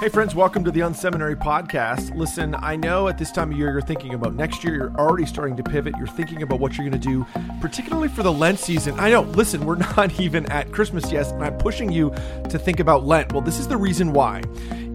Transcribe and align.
Hey, 0.00 0.08
friends, 0.08 0.34
welcome 0.34 0.64
to 0.64 0.70
the 0.70 0.80
Unseminary 0.80 1.36
podcast. 1.36 2.16
Listen, 2.16 2.54
I 2.54 2.74
know 2.74 3.08
at 3.08 3.18
this 3.18 3.30
time 3.30 3.52
of 3.52 3.58
year 3.58 3.70
you're 3.70 3.82
thinking 3.82 4.14
about 4.14 4.32
next 4.32 4.64
year. 4.64 4.74
You're 4.74 4.96
already 4.96 5.26
starting 5.26 5.58
to 5.58 5.62
pivot. 5.62 5.92
You're 5.98 6.06
thinking 6.06 6.40
about 6.40 6.58
what 6.58 6.78
you're 6.78 6.88
going 6.88 6.98
to 6.98 7.06
do, 7.06 7.26
particularly 7.60 8.08
for 8.08 8.22
the 8.22 8.32
Lent 8.32 8.58
season. 8.58 8.98
I 8.98 9.10
know, 9.10 9.20
listen, 9.20 9.66
we're 9.66 9.76
not 9.96 10.18
even 10.18 10.50
at 10.50 10.72
Christmas 10.72 11.12
yet, 11.12 11.26
and 11.26 11.44
I'm 11.44 11.58
pushing 11.58 11.92
you 11.92 12.14
to 12.48 12.58
think 12.58 12.80
about 12.80 13.04
Lent. 13.04 13.34
Well, 13.34 13.42
this 13.42 13.58
is 13.58 13.68
the 13.68 13.76
reason 13.76 14.14
why. 14.14 14.40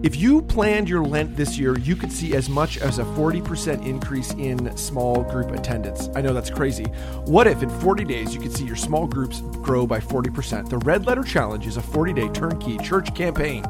If 0.02 0.14
you 0.16 0.42
planned 0.42 0.90
your 0.90 1.02
Lent 1.02 1.36
this 1.36 1.58
year, 1.58 1.78
you 1.78 1.96
could 1.96 2.12
see 2.12 2.36
as 2.36 2.50
much 2.50 2.76
as 2.76 2.98
a 2.98 3.04
40% 3.04 3.84
increase 3.84 4.32
in 4.34 4.76
small 4.76 5.22
group 5.22 5.50
attendance. 5.52 6.10
I 6.14 6.20
know 6.20 6.34
that's 6.34 6.50
crazy. 6.50 6.84
What 7.24 7.46
if 7.46 7.62
in 7.62 7.70
40 7.80 8.04
days 8.04 8.34
you 8.34 8.40
could 8.40 8.54
see 8.54 8.66
your 8.66 8.76
small 8.76 9.06
groups 9.06 9.40
grow 9.62 9.86
by 9.86 9.98
40%? 9.98 10.68
The 10.68 10.78
Red 10.78 11.06
Letter 11.06 11.22
Challenge 11.22 11.66
is 11.66 11.78
a 11.78 11.82
40 11.82 12.12
day 12.12 12.28
turnkey 12.28 12.76
church 12.78 13.14
campaign 13.14 13.64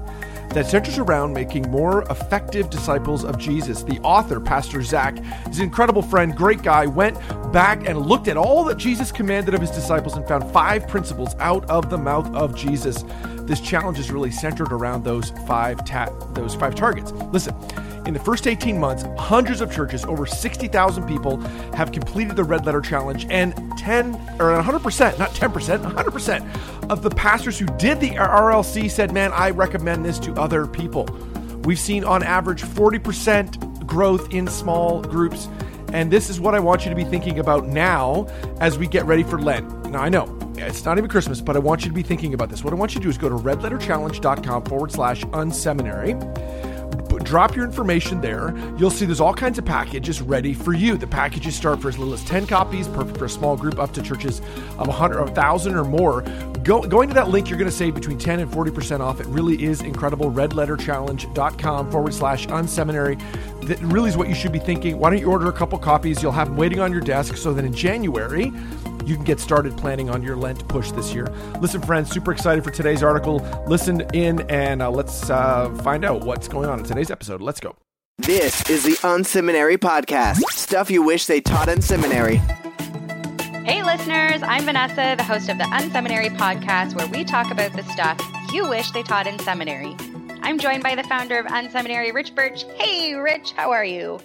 that 0.50 0.66
centers 0.66 0.98
around 0.98 1.32
making 1.32 1.70
more 1.70 2.02
effective 2.10 2.70
disciples 2.70 3.24
of 3.24 3.38
Jesus. 3.38 3.82
The 3.82 4.00
author, 4.00 4.40
Pastor 4.40 4.82
Zach, 4.82 5.18
his 5.46 5.60
incredible 5.60 6.02
friend, 6.02 6.34
great 6.36 6.62
guy, 6.62 6.86
went 6.86 7.18
back 7.52 7.88
and 7.88 8.04
looked 8.06 8.28
at 8.28 8.36
all 8.36 8.64
that 8.64 8.78
Jesus 8.78 9.12
commanded 9.12 9.54
of 9.54 9.60
his 9.60 9.70
disciples 9.70 10.16
and 10.16 10.26
found 10.26 10.50
five 10.52 10.88
principles 10.88 11.34
out 11.38 11.68
of 11.70 11.88
the 11.90 11.98
mouth 11.98 12.34
of 12.34 12.56
Jesus. 12.56 13.04
This 13.46 13.60
challenge 13.60 13.98
is 13.98 14.10
really 14.10 14.32
centered 14.32 14.72
around 14.72 15.04
those 15.04 15.30
five 15.46 15.84
ta- 15.84 16.12
those 16.34 16.54
five 16.54 16.74
targets. 16.74 17.12
Listen, 17.32 17.54
in 18.06 18.14
the 18.14 18.20
first 18.20 18.46
18 18.46 18.78
months, 18.78 19.04
hundreds 19.18 19.60
of 19.60 19.72
churches, 19.72 20.04
over 20.04 20.26
60,000 20.26 21.06
people, 21.06 21.38
have 21.74 21.90
completed 21.90 22.36
the 22.36 22.44
Red 22.44 22.64
Letter 22.64 22.80
Challenge, 22.80 23.26
and 23.30 23.52
10 23.78 24.14
or 24.38 24.56
100%, 24.62 25.18
not 25.18 25.30
10%, 25.30 25.82
100% 25.82 26.90
of 26.90 27.02
the 27.02 27.10
pastors 27.10 27.58
who 27.58 27.66
did 27.78 28.00
the 28.00 28.10
RLC 28.10 28.88
said, 28.88 29.12
"Man, 29.12 29.32
I 29.32 29.50
recommend 29.50 30.04
this 30.04 30.18
to 30.20 30.32
other 30.34 30.66
people." 30.66 31.08
We've 31.64 31.80
seen 31.80 32.04
on 32.04 32.22
average 32.22 32.62
40% 32.62 33.86
growth 33.86 34.32
in 34.32 34.46
small 34.46 35.02
groups, 35.02 35.48
and 35.92 36.10
this 36.10 36.30
is 36.30 36.40
what 36.40 36.54
I 36.54 36.60
want 36.60 36.84
you 36.84 36.90
to 36.90 36.96
be 36.96 37.04
thinking 37.04 37.40
about 37.40 37.66
now 37.66 38.28
as 38.60 38.78
we 38.78 38.86
get 38.86 39.04
ready 39.06 39.24
for 39.24 39.38
Lent. 39.38 39.90
Now, 39.90 40.00
I 40.00 40.08
know 40.08 40.26
it's 40.58 40.84
not 40.84 40.98
even 40.98 41.08
Christmas, 41.10 41.40
but 41.40 41.56
I 41.56 41.58
want 41.58 41.82
you 41.82 41.88
to 41.88 41.94
be 41.94 42.02
thinking 42.02 42.34
about 42.34 42.48
this. 42.48 42.64
What 42.64 42.72
I 42.72 42.76
want 42.76 42.94
you 42.94 43.00
to 43.00 43.04
do 43.04 43.10
is 43.10 43.18
go 43.18 43.28
to 43.28 43.36
redletterchallenge.com 43.36 44.64
forward 44.64 44.92
slash 44.92 45.24
unseminary 45.26 46.14
drop 47.26 47.56
your 47.56 47.64
information 47.64 48.20
there. 48.20 48.54
You'll 48.78 48.90
see 48.90 49.04
there's 49.04 49.20
all 49.20 49.34
kinds 49.34 49.58
of 49.58 49.64
packages 49.64 50.22
ready 50.22 50.54
for 50.54 50.72
you. 50.72 50.96
The 50.96 51.08
packages 51.08 51.56
start 51.56 51.82
for 51.82 51.88
as 51.88 51.98
little 51.98 52.14
as 52.14 52.24
10 52.24 52.46
copies, 52.46 52.86
perfect 52.88 53.18
for 53.18 53.24
a 53.24 53.28
small 53.28 53.56
group 53.56 53.78
up 53.78 53.92
to 53.94 54.02
churches 54.02 54.40
of 54.78 54.86
100 54.86 55.18
or 55.18 55.24
1,000 55.24 55.74
or 55.74 55.84
more. 55.84 56.22
Go, 56.62 56.82
going 56.82 57.08
to 57.08 57.14
that 57.14 57.28
link, 57.28 57.50
you're 57.50 57.58
going 57.58 57.70
to 57.70 57.76
save 57.76 57.94
between 57.94 58.16
10 58.16 58.40
and 58.40 58.50
40% 58.50 59.00
off. 59.00 59.20
It 59.20 59.26
really 59.26 59.62
is 59.62 59.82
incredible. 59.82 60.30
Redletterchallenge.com 60.30 61.90
forward 61.90 62.14
slash 62.14 62.46
unseminary. 62.46 63.20
That 63.62 63.80
really 63.80 64.08
is 64.08 64.16
what 64.16 64.28
you 64.28 64.34
should 64.34 64.52
be 64.52 64.60
thinking. 64.60 64.98
Why 64.98 65.10
don't 65.10 65.18
you 65.18 65.30
order 65.30 65.48
a 65.48 65.52
couple 65.52 65.78
copies? 65.78 66.22
You'll 66.22 66.32
have 66.32 66.48
them 66.48 66.56
waiting 66.56 66.78
on 66.78 66.92
your 66.92 67.00
desk 67.00 67.36
so 67.36 67.52
that 67.54 67.64
in 67.64 67.74
January, 67.74 68.52
you 69.06 69.14
can 69.14 69.24
get 69.24 69.40
started 69.40 69.76
planning 69.76 70.10
on 70.10 70.22
your 70.22 70.36
Lent 70.36 70.66
push 70.68 70.90
this 70.90 71.14
year. 71.14 71.26
Listen, 71.60 71.80
friends, 71.80 72.10
super 72.10 72.32
excited 72.32 72.64
for 72.64 72.70
today's 72.70 73.02
article. 73.02 73.36
Listen 73.66 74.02
in 74.12 74.40
and 74.50 74.82
uh, 74.82 74.90
let's 74.90 75.30
uh, 75.30 75.70
find 75.82 76.04
out 76.04 76.24
what's 76.24 76.48
going 76.48 76.68
on 76.68 76.80
in 76.80 76.84
today's 76.84 77.10
episode. 77.10 77.40
Let's 77.40 77.60
go. 77.60 77.76
This 78.18 78.68
is 78.68 78.82
the 78.82 78.96
Unseminary 79.06 79.76
Podcast. 79.76 80.40
Stuff 80.50 80.90
you 80.90 81.02
wish 81.02 81.26
they 81.26 81.40
taught 81.40 81.68
in 81.68 81.80
seminary. 81.82 82.36
Hey, 83.66 83.82
listeners, 83.82 84.42
I'm 84.42 84.64
Vanessa, 84.64 85.14
the 85.16 85.24
host 85.24 85.48
of 85.48 85.58
the 85.58 85.64
Unseminary 85.64 86.30
Podcast, 86.36 86.96
where 86.96 87.06
we 87.08 87.24
talk 87.24 87.50
about 87.50 87.72
the 87.72 87.82
stuff 87.84 88.20
you 88.52 88.68
wish 88.68 88.90
they 88.92 89.02
taught 89.02 89.26
in 89.26 89.38
seminary. 89.40 89.96
I'm 90.42 90.58
joined 90.58 90.82
by 90.82 90.94
the 90.94 91.02
founder 91.04 91.38
of 91.38 91.46
Unseminary, 91.46 92.12
Rich 92.12 92.34
Birch. 92.34 92.64
Hey, 92.78 93.14
Rich, 93.14 93.52
how 93.52 93.70
are 93.70 93.84
you? 93.84 94.20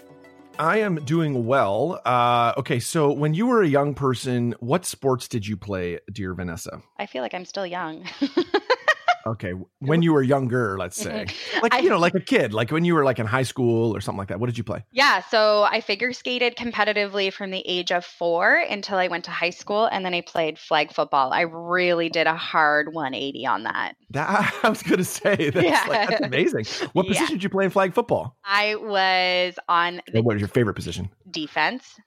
I 0.59 0.77
am 0.77 0.95
doing 1.05 1.45
well. 1.45 2.01
Uh, 2.05 2.53
okay, 2.57 2.79
so 2.79 3.11
when 3.11 3.33
you 3.33 3.47
were 3.47 3.63
a 3.63 3.67
young 3.67 3.93
person, 3.93 4.53
what 4.59 4.85
sports 4.85 5.27
did 5.27 5.47
you 5.47 5.57
play, 5.57 5.99
dear 6.11 6.33
Vanessa? 6.33 6.81
I 6.99 7.05
feel 7.05 7.23
like 7.23 7.33
I'm 7.33 7.45
still 7.45 7.65
young. 7.65 8.05
Okay, 9.25 9.53
when 9.79 10.01
you 10.01 10.13
were 10.13 10.23
younger, 10.23 10.77
let's 10.77 11.01
mm-hmm. 11.03 11.27
say, 11.27 11.59
like 11.61 11.73
I- 11.73 11.79
you 11.79 11.89
know, 11.89 11.97
like 11.99 12.15
a 12.15 12.19
kid, 12.19 12.53
like 12.53 12.71
when 12.71 12.85
you 12.85 12.95
were 12.95 13.03
like 13.03 13.19
in 13.19 13.25
high 13.25 13.43
school 13.43 13.95
or 13.95 14.01
something 14.01 14.17
like 14.19 14.27
that. 14.29 14.39
What 14.39 14.47
did 14.47 14.57
you 14.57 14.63
play? 14.63 14.83
yeah, 14.91 15.21
so 15.29 15.63
I 15.63 15.81
figure 15.81 16.13
skated 16.13 16.55
competitively 16.55 17.31
from 17.31 17.51
the 17.51 17.63
age 17.67 17.91
of 17.91 18.03
four 18.05 18.55
until 18.57 18.97
I 18.97 19.07
went 19.07 19.25
to 19.25 19.31
high 19.31 19.49
school, 19.51 19.85
and 19.85 20.03
then 20.05 20.13
I 20.13 20.21
played 20.21 20.57
flag 20.59 20.91
football. 20.93 21.31
I 21.33 21.41
really 21.41 22.09
did 22.09 22.27
a 22.27 22.35
hard 22.35 22.93
180 22.93 23.45
on 23.45 23.63
that. 23.63 23.95
That, 24.11 24.53
I 24.63 24.69
was 24.69 24.83
going 24.83 24.97
to 24.97 25.05
say 25.05 25.49
that's, 25.51 25.65
Yeah. 25.65 25.85
like, 25.87 26.09
that's 26.09 26.21
amazing. 26.25 26.65
What 26.93 27.05
Yeah. 27.05 27.13
position 27.13 27.35
did 27.35 27.43
you 27.43 27.49
play 27.49 27.65
in 27.65 27.71
flag 27.71 27.93
football? 27.93 28.35
I 28.45 28.75
was 28.75 29.55
on 29.69 30.01
What 30.11 30.25
was 30.25 30.39
your 30.39 30.47
favorite 30.49 30.73
position? 30.75 31.09
defense. 31.29 31.99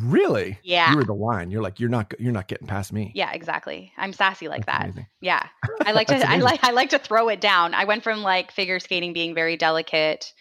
Really? 0.00 0.58
Yeah. 0.62 0.90
You 0.92 0.96
were 0.96 1.04
the 1.04 1.14
wine. 1.14 1.50
You're 1.50 1.62
like 1.62 1.78
you're 1.78 1.90
not 1.90 2.12
you're 2.18 2.32
not 2.32 2.48
getting 2.48 2.66
past 2.66 2.92
me. 2.92 3.12
Yeah, 3.14 3.32
exactly. 3.32 3.92
I'm 3.96 4.12
sassy 4.12 4.48
like 4.48 4.64
That's 4.66 4.78
that. 4.78 4.84
amazing. 4.84 5.06
Yeah. 5.20 5.46
I 5.84 5.92
like 5.92 6.06
to 6.08 6.28
I 6.28 6.36
like 6.38 6.64
I 6.64 6.70
like 6.70 6.90
to 6.90 6.98
throw 6.98 7.28
it 7.28 7.40
down. 7.40 7.74
I 7.74 7.84
went 7.84 8.02
from 8.02 8.22
like 8.22 8.52
figure 8.52 8.80
skating 8.80 9.12
being 9.12 9.34
very 9.34 9.56
delicate 9.56 10.32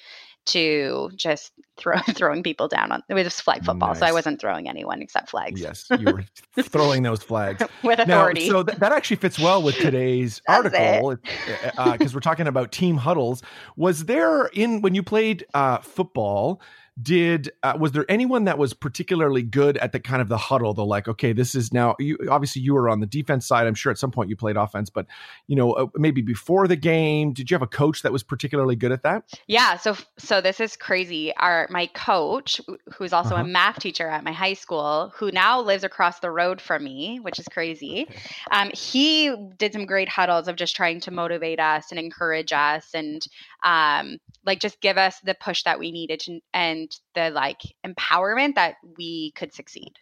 to 0.47 1.11
just 1.15 1.51
throw, 1.77 1.99
throwing 2.13 2.41
people 2.43 2.67
down 2.67 2.91
on 2.91 3.03
it 3.09 3.13
was 3.13 3.39
flag 3.39 3.63
football, 3.63 3.93
so 3.93 4.05
I 4.05 4.11
wasn't 4.11 4.41
throwing 4.41 4.67
anyone 4.67 5.01
except 5.01 5.29
flags 5.29 5.61
Yes, 5.61 5.85
you 5.99 6.11
were 6.11 6.23
throwing 6.63 7.03
those 7.03 7.21
flags. 7.21 7.63
with 7.83 7.99
Now, 7.99 8.21
authority. 8.21 8.47
so 8.47 8.63
th- 8.63 8.79
that 8.79 8.91
actually 8.91 9.17
fits 9.17 9.37
well 9.37 9.61
with 9.61 9.75
today's 9.75 10.41
article 10.47 11.15
because 11.17 11.47
eh, 11.47 11.57
eh, 11.63 11.71
uh, 11.77 12.09
we're 12.13 12.19
talking 12.21 12.47
about 12.47 12.71
team 12.71 12.97
huddles. 12.97 13.43
Was 13.75 14.05
there 14.05 14.47
in 14.47 14.81
when 14.81 14.95
you 14.95 15.03
played 15.03 15.45
uh, 15.53 15.77
football? 15.77 16.59
Did 17.01 17.51
uh, 17.63 17.77
was 17.79 17.93
there 17.93 18.05
anyone 18.09 18.43
that 18.45 18.57
was 18.57 18.73
particularly 18.73 19.43
good 19.43 19.77
at 19.77 19.91
the 19.91 19.99
kind 19.99 20.21
of 20.21 20.29
the 20.29 20.37
huddle? 20.37 20.73
The 20.73 20.85
like, 20.85 21.07
okay, 21.07 21.33
this 21.33 21.55
is 21.55 21.71
now. 21.71 21.95
You 21.99 22.17
obviously 22.29 22.61
you 22.61 22.73
were 22.73 22.89
on 22.89 22.99
the 22.99 23.05
defense 23.07 23.47
side. 23.47 23.65
I'm 23.67 23.75
sure 23.75 23.91
at 23.91 23.97
some 23.97 24.11
point 24.11 24.29
you 24.29 24.35
played 24.35 24.57
offense, 24.57 24.89
but 24.89 25.07
you 25.47 25.55
know 25.55 25.73
uh, 25.73 25.87
maybe 25.95 26.21
before 26.21 26.67
the 26.67 26.75
game, 26.75 27.33
did 27.33 27.49
you 27.49 27.55
have 27.55 27.61
a 27.61 27.67
coach 27.67 28.01
that 28.01 28.11
was 28.11 28.23
particularly 28.23 28.75
good 28.75 28.91
at 28.91 29.03
that? 29.03 29.23
Yeah, 29.47 29.77
so 29.77 29.95
so 30.17 30.41
this 30.41 30.59
is 30.59 30.75
crazy. 30.75 31.33
Our 31.37 31.67
my 31.69 31.87
coach, 31.87 32.59
who's 32.93 33.13
also 33.13 33.35
Uh-huh. 33.35 33.45
a 33.45 33.47
math 33.47 33.79
teacher 33.79 34.07
at 34.09 34.23
my 34.23 34.33
high 34.33 34.55
school, 34.55 35.13
who 35.15 35.31
now 35.31 35.61
lives 35.61 35.85
across 35.85 36.19
the 36.19 36.29
road 36.29 36.59
from 36.59 36.83
me, 36.83 37.19
which 37.21 37.39
is 37.39 37.47
crazy. 37.47 38.07
Um, 38.51 38.71
he 38.73 39.33
did 39.57 39.71
some 39.71 39.85
great 39.85 40.09
huddles 40.09 40.47
of 40.49 40.57
just 40.57 40.75
trying 40.75 40.99
to 41.01 41.11
motivate 41.11 41.59
us 41.59 41.91
and 41.91 41.99
encourage 41.99 42.51
us, 42.51 42.89
and 42.93 43.25
um, 43.63 44.17
like 44.45 44.59
just 44.59 44.81
give 44.81 44.97
us 44.97 45.19
the 45.21 45.33
push 45.35 45.63
that 45.63 45.79
we 45.79 45.91
needed 45.91 46.19
to, 46.21 46.39
and 46.53 46.90
the 47.15 47.29
like 47.29 47.61
empowerment 47.85 48.55
that 48.55 48.75
we 48.97 49.31
could 49.35 49.53
succeed. 49.53 49.93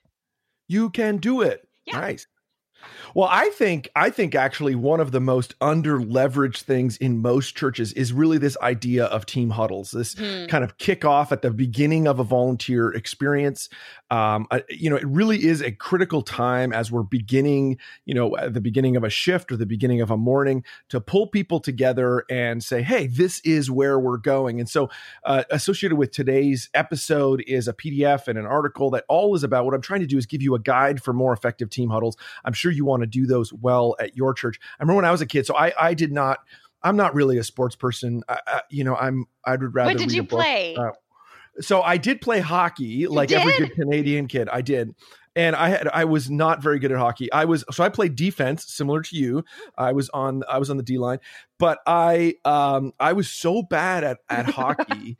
You 0.67 0.89
can 0.89 1.17
do 1.17 1.41
it. 1.41 1.67
Yeah. 1.85 1.99
Nice. 1.99 2.27
Well, 3.15 3.27
I 3.31 3.49
think 3.49 3.89
I 3.95 4.09
think 4.09 4.35
actually 4.35 4.75
one 4.75 4.99
of 4.99 5.11
the 5.11 5.19
most 5.19 5.55
under 5.61 5.99
leveraged 5.99 6.61
things 6.61 6.95
in 6.97 7.21
most 7.21 7.55
churches 7.55 7.91
is 7.93 8.13
really 8.13 8.37
this 8.37 8.55
idea 8.61 9.05
of 9.05 9.25
team 9.25 9.49
huddles. 9.51 9.91
This 9.91 10.13
Hmm. 10.17 10.45
kind 10.45 10.63
of 10.63 10.77
kick 10.77 11.03
off 11.05 11.31
at 11.31 11.41
the 11.41 11.49
beginning 11.51 12.07
of 12.07 12.19
a 12.19 12.23
volunteer 12.23 12.89
experience. 12.91 13.67
Um, 14.11 14.47
I- 14.51 14.63
you 14.69 14.89
know, 14.89 14.95
it 14.95 15.05
really 15.07 15.43
is 15.45 15.61
a 15.61 15.71
critical 15.71 16.21
time 16.21 16.71
as 16.73 16.91
we're 16.91 17.03
beginning, 17.03 17.77
you 18.05 18.13
know, 18.13 18.35
at 18.37 18.53
the 18.53 18.61
beginning 18.61 18.95
of 18.95 19.03
a 19.03 19.09
shift 19.09 19.51
or 19.51 19.57
the 19.57 19.65
beginning 19.65 20.01
of 20.01 20.11
a 20.11 20.17
morning 20.17 20.63
to 20.89 20.99
pull 21.01 21.27
people 21.27 21.59
together 21.59 22.23
and 22.29 22.63
say, 22.63 22.81
"Hey, 22.81 23.07
this 23.07 23.39
is 23.41 23.69
where 23.71 23.99
we're 23.99 24.17
going." 24.17 24.59
And 24.59 24.69
so, 24.69 24.89
uh, 25.25 25.43
associated 25.51 25.95
with 25.95 26.11
today's 26.11 26.69
episode 26.73 27.43
is 27.47 27.67
a 27.67 27.73
PDF 27.73 28.27
and 28.27 28.37
an 28.37 28.45
article 28.45 28.89
that 28.91 29.05
all 29.07 29.35
is 29.35 29.43
about 29.43 29.65
what 29.65 29.73
I'm 29.73 29.81
trying 29.81 30.01
to 30.01 30.07
do 30.07 30.17
is 30.17 30.25
give 30.25 30.41
you 30.41 30.55
a 30.55 30.59
guide 30.59 31.01
for 31.01 31.13
more 31.13 31.33
effective 31.33 31.69
team 31.69 31.89
huddles. 31.89 32.17
I'm 32.45 32.53
sure 32.53 32.68
you 32.69 32.85
want 32.85 33.01
to 33.01 33.07
do 33.07 33.25
those 33.25 33.53
well 33.53 33.95
at 33.99 34.15
your 34.15 34.33
church. 34.33 34.59
I 34.79 34.83
remember 34.83 34.97
when 34.97 35.05
I 35.05 35.11
was 35.11 35.21
a 35.21 35.25
kid, 35.25 35.45
so 35.45 35.55
I 35.55 35.73
I 35.79 35.93
did 35.93 36.11
not. 36.11 36.39
I'm 36.81 36.95
not 36.95 37.13
really 37.13 37.37
a 37.37 37.43
sports 37.43 37.75
person. 37.75 38.23
I, 38.29 38.39
I, 38.47 38.61
you 38.69 38.85
know, 38.85 38.95
I'm. 38.95 39.25
I 39.43 39.51
would 39.51 39.75
rather. 39.75 39.89
What 39.89 39.97
did 39.97 40.13
you 40.13 40.23
play? 40.23 40.75
Uh, 40.75 40.91
so 41.59 41.81
I 41.81 41.97
did 41.97 42.21
play 42.21 42.39
hockey, 42.39 43.07
like 43.07 43.31
every 43.31 43.57
good 43.57 43.73
Canadian 43.75 44.27
kid. 44.27 44.47
I 44.49 44.61
did, 44.61 44.95
and 45.35 45.55
I 45.55 45.69
had 45.69 45.87
I 45.87 46.05
was 46.05 46.29
not 46.29 46.61
very 46.61 46.79
good 46.79 46.91
at 46.91 46.97
hockey. 46.97 47.31
I 47.31 47.45
was 47.45 47.63
so 47.71 47.83
I 47.83 47.89
played 47.89 48.15
defense, 48.15 48.65
similar 48.65 49.01
to 49.01 49.15
you. 49.15 49.43
I 49.77 49.93
was 49.93 50.09
on 50.09 50.43
I 50.49 50.57
was 50.57 50.69
on 50.69 50.77
the 50.77 50.83
D 50.83 50.97
line, 50.97 51.19
but 51.57 51.79
I 51.85 52.35
um 52.45 52.93
I 52.99 53.13
was 53.13 53.29
so 53.29 53.61
bad 53.61 54.03
at 54.03 54.19
at 54.29 54.45
hockey. 54.49 55.17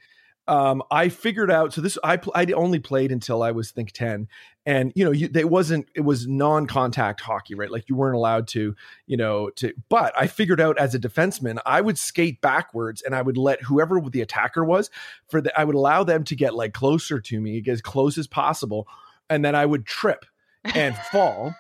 Um, 0.50 0.82
I 0.90 1.10
figured 1.10 1.52
out 1.52 1.74
so 1.74 1.82
this 1.82 1.96
I 2.04 2.20
I 2.34 2.46
only 2.54 2.80
played 2.80 3.12
until 3.12 3.44
I 3.44 3.52
was 3.52 3.70
think 3.70 3.92
ten, 3.92 4.28
and 4.66 4.92
you 4.96 5.06
know 5.06 5.12
you, 5.12 5.28
they 5.28 5.46
wasn't 5.46 5.88
it 5.94 6.02
was 6.02 6.28
non-contact 6.28 7.22
hockey 7.22 7.54
right? 7.54 7.70
Like 7.70 7.88
you 7.88 7.96
weren't 7.96 8.16
allowed 8.16 8.48
to 8.50 8.76
you 9.06 9.16
know 9.16 9.52
to 9.52 9.74
but 9.90 10.12
I 10.18 10.26
figured 10.26 10.60
out 10.60 10.80
as 10.80 10.96
a 10.96 11.00
defenseman 11.00 11.60
I 11.68 11.82
would 11.82 12.00
skate 12.00 12.42
backwards 12.42 13.04
and 13.04 13.14
I 13.14 13.22
would 13.22 13.38
let 13.38 13.62
whoever 13.62 14.02
the 14.02 14.22
attacker 14.22 14.66
was 14.66 14.90
for 15.28 15.40
the 15.40 15.58
I 15.58 15.64
would 15.64 15.76
allow 15.76 16.04
them 16.04 16.24
to 16.24 16.36
get 16.36 16.56
like 16.56 16.74
closer 16.74 17.22
to 17.22 17.40
me 17.40 17.62
get 17.62 17.74
as 17.74 17.82
close 17.82 18.18
as 18.18 18.26
possible 18.26 18.88
and 19.30 19.46
then 19.46 19.54
I 19.54 19.68
would 19.68 19.86
trip 19.86 20.26
and 20.64 20.98
fall 21.12 21.54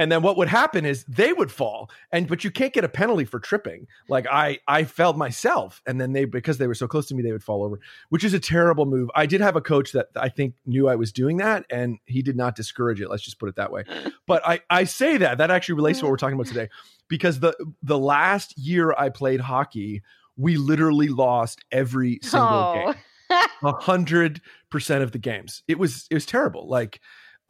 and 0.00 0.10
then 0.10 0.22
what 0.22 0.36
would 0.38 0.48
happen 0.48 0.86
is 0.86 1.04
they 1.04 1.32
would 1.32 1.52
fall. 1.52 1.90
And 2.10 2.26
but 2.26 2.42
you 2.42 2.50
can't 2.50 2.72
get 2.72 2.84
a 2.84 2.88
penalty 2.88 3.24
for 3.26 3.38
tripping. 3.38 3.86
Like 4.08 4.26
i 4.30 4.58
i 4.66 4.84
felt 4.84 5.16
myself. 5.16 5.82
And 5.86 6.00
then 6.00 6.12
they 6.12 6.24
because 6.24 6.56
they 6.58 6.66
were 6.66 6.74
so 6.74 6.88
close 6.88 7.06
to 7.08 7.14
me 7.14 7.22
they 7.22 7.32
would 7.32 7.44
fall 7.44 7.62
over 7.62 7.78
which 8.08 8.24
is 8.24 8.32
a 8.32 8.40
terrible 8.40 8.86
move. 8.86 9.10
I 9.14 9.26
did 9.26 9.40
have 9.42 9.56
a 9.56 9.60
coach 9.60 9.92
that 9.92 10.06
i 10.16 10.28
think 10.30 10.54
knew 10.64 10.88
i 10.88 10.96
was 10.96 11.12
doing 11.12 11.36
that 11.36 11.66
and 11.70 11.98
he 12.06 12.22
did 12.22 12.36
not 12.36 12.56
discourage 12.56 13.00
it. 13.00 13.10
Let's 13.10 13.22
just 13.22 13.38
put 13.38 13.48
it 13.50 13.56
that 13.56 13.70
way. 13.70 13.84
But 14.26 14.40
i 14.46 14.60
i 14.70 14.84
say 14.84 15.18
that 15.18 15.38
that 15.38 15.50
actually 15.50 15.74
relates 15.76 15.98
to 15.98 16.04
what 16.06 16.10
we're 16.10 16.16
talking 16.16 16.34
about 16.40 16.46
today. 16.46 16.68
Because 17.08 17.40
the 17.40 17.54
the 17.82 17.98
last 17.98 18.56
year 18.56 18.94
i 18.96 19.10
played 19.10 19.40
hockey 19.40 20.02
we 20.36 20.56
literally 20.56 21.08
lost 21.08 21.62
every 21.70 22.18
single 22.22 22.48
Oh. 22.48 22.74
game 22.86 22.94
a 23.62 23.72
hundred 23.72 24.40
percent 24.70 25.02
of 25.04 25.12
the 25.12 25.18
games. 25.18 25.62
It 25.68 25.78
was 25.78 26.06
it 26.10 26.14
was 26.14 26.26
terrible. 26.26 26.68
Like, 26.68 27.00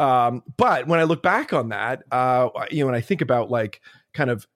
um, 0.01 0.43
but 0.57 0.87
when 0.87 0.99
I 0.99 1.05
look 1.05 1.23
back 1.23 1.53
on 1.53 1.69
that, 1.69 2.03
uh, 2.11 2.49
you 2.71 2.81
know, 2.81 2.87
when 2.87 2.95
I 2.95 3.03
think 3.03 3.21
about 3.21 3.51
like 3.51 3.83
kind 4.15 4.31
of 4.31 4.47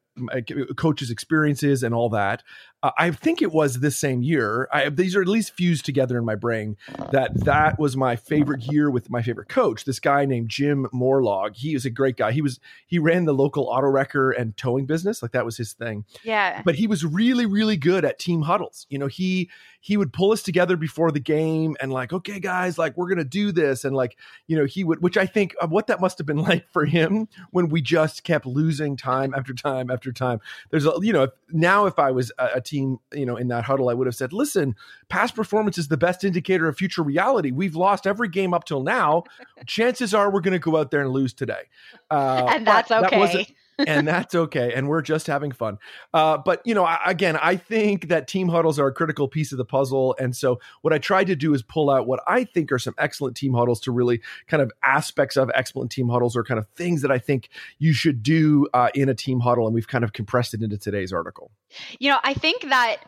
coaches' 0.77 1.11
experiences 1.11 1.83
and 1.83 1.95
all 1.95 2.09
that, 2.11 2.43
uh, 2.85 2.91
I 2.99 3.11
think 3.11 3.41
it 3.43 3.51
was 3.53 3.81
this 3.81 3.97
same 3.97 4.23
year. 4.23 4.69
I, 4.73 4.89
these 4.91 5.17
are 5.17 5.23
at 5.23 5.29
least 5.29 5.53
fused 5.55 5.85
together 5.85 6.19
in 6.19 6.25
my 6.25 6.35
brain. 6.35 6.77
That 7.13 7.45
that 7.45 7.79
was 7.79 7.97
my 7.97 8.17
favorite 8.17 8.63
year 8.71 8.91
with 8.91 9.11
my 9.11 9.23
favorite 9.23 9.49
coach. 9.49 9.85
This 9.85 9.99
guy 9.99 10.25
named 10.27 10.49
Jim 10.51 10.87
Morlog. 10.93 11.57
He 11.57 11.75
was 11.75 11.85
a 11.85 11.91
great 11.91 12.17
guy. 12.17 12.33
He 12.33 12.43
was 12.43 12.61
he 12.87 12.99
ran 12.99 13.25
the 13.25 13.33
local 13.35 13.65
auto 13.65 13.89
wrecker 13.89 14.31
and 14.31 14.57
towing 14.57 14.87
business. 14.87 15.23
Like 15.23 15.33
that 15.33 15.45
was 15.45 15.57
his 15.57 15.73
thing 15.73 16.05
Yeah. 16.25 16.63
but 16.65 16.75
he 16.75 16.87
was 16.87 17.05
really 17.05 17.47
really 17.47 17.77
good 17.77 18.05
at 18.05 18.19
team 18.19 18.43
huddles 18.43 18.87
you 18.91 18.99
know 18.99 19.07
he 19.07 19.49
he 19.81 19.97
would 19.97 20.13
pull 20.13 20.33
us 20.33 20.43
together 20.43 20.77
before 20.77 21.11
the 21.13 21.21
game 21.21 21.77
and 21.81 21.93
like 21.93 22.13
okay 22.13 22.41
guys 22.41 22.77
like 22.79 22.97
we're 22.97 23.09
gonna 23.09 23.25
do 23.25 23.53
this 23.53 23.85
and 23.85 23.95
like 23.95 24.17
you 24.47 24.57
know 24.57 24.65
he 24.65 24.83
would 24.85 25.03
which 25.03 25.17
i 25.17 25.27
think 25.27 25.55
of 25.61 25.71
what 25.71 25.87
that 25.87 26.01
must 26.01 26.19
have 26.19 26.27
been 26.27 26.37
like 26.51 26.67
for 26.73 26.85
him 26.85 27.29
when 27.51 27.69
we 27.69 27.81
just 27.81 28.25
kept 28.25 28.47
losing 28.47 28.97
time 28.97 29.33
after 29.35 29.55
time 29.55 29.91
after 29.91 30.13
time 30.13 30.41
there's 30.71 30.87
a 30.87 30.93
you 31.01 31.13
know 31.13 31.25
if, 31.25 31.31
now 31.53 31.87
if 31.87 31.99
i 31.99 32.11
was 32.11 32.31
a, 32.39 32.49
a 32.57 32.61
team 32.61 32.74
you 32.77 33.27
know 33.27 33.37
in 33.37 33.49
that 33.49 33.65
huddle 33.65 33.89
i 33.89 33.95
would 33.95 34.07
have 34.07 34.15
said 34.15 34.33
listen 34.33 34.75
past 35.09 35.35
performance 35.35 35.79
is 35.79 35.89
the 35.89 35.97
best 35.97 36.25
indicator 36.25 36.69
of 36.69 36.77
future 36.77 37.03
reality. 37.03 37.51
We've 37.51 37.77
lost 37.77 38.07
every 38.07 38.29
game 38.29 38.55
up 38.55 38.65
till 38.65 38.83
now. 38.83 39.25
Chances 39.67 40.15
are 40.15 40.31
we're 40.31 40.41
gonna 40.41 40.59
go 40.59 40.77
out 40.77 40.91
there 40.91 41.01
and 41.01 41.11
lose 41.11 41.33
today. 41.33 41.63
Uh, 42.11 42.47
and 42.51 42.67
that's 42.67 42.89
that 42.89 43.05
okay. 43.05 43.55
And 43.79 44.07
that's 44.07 44.35
okay. 44.35 44.73
And 44.75 44.89
we're 44.89 45.03
just 45.03 45.27
having 45.27 45.53
fun. 45.53 45.79
Uh, 46.13 46.39
but 46.39 46.63
you 46.65 46.75
know, 46.75 46.85
I, 46.85 46.99
again, 47.07 47.37
I 47.37 47.57
think 47.57 48.09
that 48.09 48.29
team 48.29 48.49
huddles 48.49 48.79
are 48.79 48.87
a 48.87 48.93
critical 48.93 49.29
piece 49.29 49.53
of 49.53 49.59
the 49.59 49.65
puzzle. 49.65 50.15
And 50.19 50.37
so, 50.37 50.61
what 50.83 50.93
I 50.93 50.99
tried 50.99 51.27
to 51.29 51.37
do 51.37 51.55
is 51.55 51.63
pull 51.63 51.91
out 51.91 52.07
what 52.07 52.21
I 52.27 52.45
think 52.45 52.73
are 52.73 52.79
some 52.79 52.95
excellent 52.99 53.37
team 53.37 53.55
huddles 53.55 53.81
to 53.83 53.93
really 53.93 54.21
kind 54.47 54.63
of 54.63 54.73
aspects 54.83 55.37
of 55.37 55.51
excellent 55.55 55.91
team 55.91 56.09
huddles, 56.09 56.37
or 56.37 56.45
kind 56.45 56.59
of 56.59 56.67
things 56.77 57.03
that 57.03 57.11
I 57.11 57.19
think 57.19 57.49
you 57.79 57.93
should 57.93 58.23
do 58.23 58.67
uh, 58.75 58.91
in 58.95 59.09
a 59.09 59.15
team 59.15 59.41
huddle. 59.41 59.67
And 59.67 59.75
we've 59.75 59.89
kind 59.89 60.05
of 60.05 60.13
compressed 60.13 60.55
it 60.55 60.63
into 60.63 60.79
today's 60.79 61.13
article. 61.13 61.51
You 61.99 62.11
know, 62.11 62.19
I 62.23 62.35
think 62.35 62.69
that 62.69 62.99